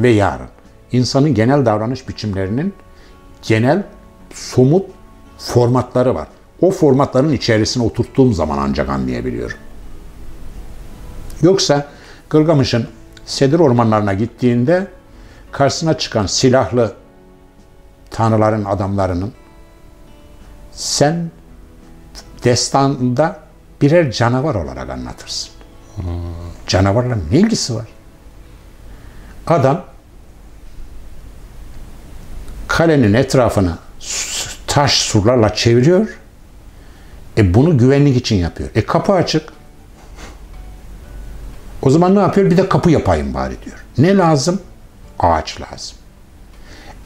[0.00, 0.48] ve yarın
[0.92, 2.74] insanın genel davranış biçimlerinin
[3.42, 3.82] genel
[4.34, 4.86] somut
[5.38, 6.28] formatları var.
[6.60, 9.56] O formatların içerisine oturttuğum zaman ancak anlayabiliyorum.
[11.42, 11.86] Yoksa
[12.30, 12.88] Gılgamış'ın
[13.26, 14.86] Sedir ormanlarına gittiğinde
[15.52, 16.92] karşısına çıkan silahlı
[18.10, 19.32] tanrıların adamlarının
[20.72, 21.30] sen
[22.44, 23.40] destanda
[23.80, 25.50] birer canavar olarak anlatırsın.
[26.66, 27.86] Canavarla ne ilgisi var?
[29.46, 29.84] Adam
[32.68, 33.78] kalenin etrafını
[34.66, 36.18] taş surlarla çeviriyor.
[37.38, 38.68] E bunu güvenlik için yapıyor.
[38.74, 39.55] E kapı açık.
[41.86, 42.50] O zaman ne yapıyor?
[42.50, 43.76] Bir de kapı yapayım bari diyor.
[43.98, 44.60] Ne lazım?
[45.18, 45.96] Ağaç lazım.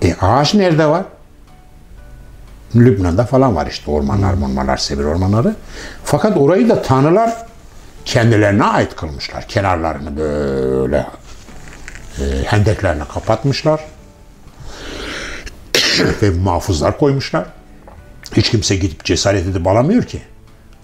[0.03, 1.05] E ağaç nerede var?
[2.77, 5.55] Lübnan'da falan var işte ormanlar, ormanlar, Sebir ormanları.
[6.05, 7.47] Fakat orayı da tanrılar
[8.05, 9.49] kendilerine ait kılmışlar.
[9.49, 11.07] Kenarlarını böyle
[12.19, 13.81] e, hendeklerine kapatmışlar.
[16.23, 17.47] Ve muhafızlar koymuşlar.
[18.37, 20.23] Hiç kimse gidip cesaret edip alamıyor ki.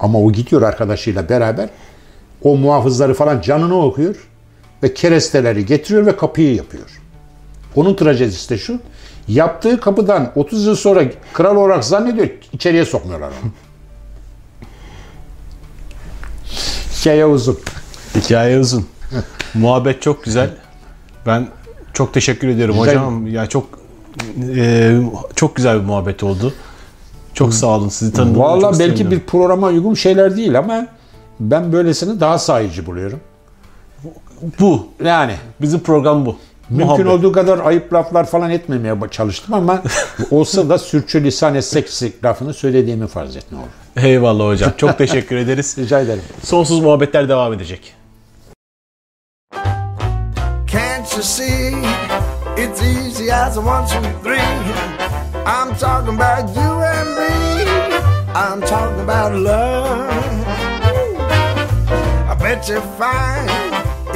[0.01, 1.69] Ama o gidiyor arkadaşıyla beraber
[2.43, 4.29] o muhafızları falan canını okuyor
[4.83, 7.01] ve keresteleri getiriyor ve kapıyı yapıyor.
[7.77, 8.79] Onun trajedisi de şu.
[9.29, 13.51] Yaptığı kapıdan 30 yıl sonra kral olarak zannediyor içeriye sokmuyorlar onu.
[17.01, 17.59] Hikaye uzun.
[18.17, 18.87] Hikaye uzun.
[19.55, 20.51] Muhabbet çok güzel.
[21.27, 21.49] Ben
[21.93, 22.97] çok teşekkür ediyorum Güzel.
[22.97, 23.27] hocam.
[23.27, 23.67] Ya çok
[24.57, 24.97] e,
[25.35, 26.55] çok güzel bir muhabbet oldu.
[27.35, 27.89] Çok sağ olun.
[27.89, 29.11] Sizi tanıdığıma Valla çok belki sevindim.
[29.11, 30.87] bir programa uygun şeyler değil ama
[31.41, 33.21] ben böylesini daha sahici buluyorum.
[34.61, 34.89] bu.
[35.05, 36.37] Yani Bizim program bu.
[36.71, 37.07] mümkün Muhabbet.
[37.07, 39.83] olduğu kadar ayıp laflar falan etmemeye çalıştım ama
[40.31, 43.67] olsa da sürçülisan etsek lafını söylediğimi farz et ne olur.
[44.07, 44.73] Eyvallah hocam.
[44.77, 45.75] Çok teşekkür ederiz.
[45.79, 46.23] Rica ederim.
[46.43, 47.95] Sonsuz muhabbetler devam edecek.
[50.73, 51.73] Can't you see?
[52.59, 54.41] It's easy as a one, two, three.
[55.47, 57.65] I'm talking about you and me.
[58.35, 60.16] I'm talking about love.
[62.57, 63.51] Bet you find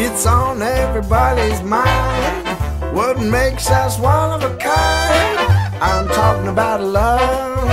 [0.01, 2.49] it's on everybody's mind.
[2.97, 5.39] What makes us one of a kind?
[5.83, 7.69] I'm talking about love.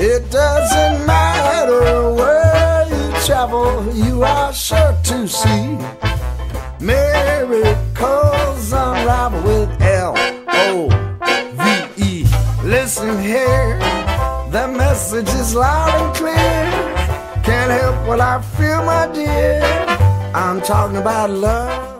[0.00, 5.78] It doesn't matter where you travel, you are sure to see.
[6.80, 10.14] Miracles unravel with L
[10.48, 10.88] O
[11.54, 12.26] V E.
[12.64, 13.78] Listen here,
[14.50, 17.01] the message is loud and clear.
[17.42, 19.60] Can't help what I feel, my dear.
[20.34, 21.91] I'm talking about love.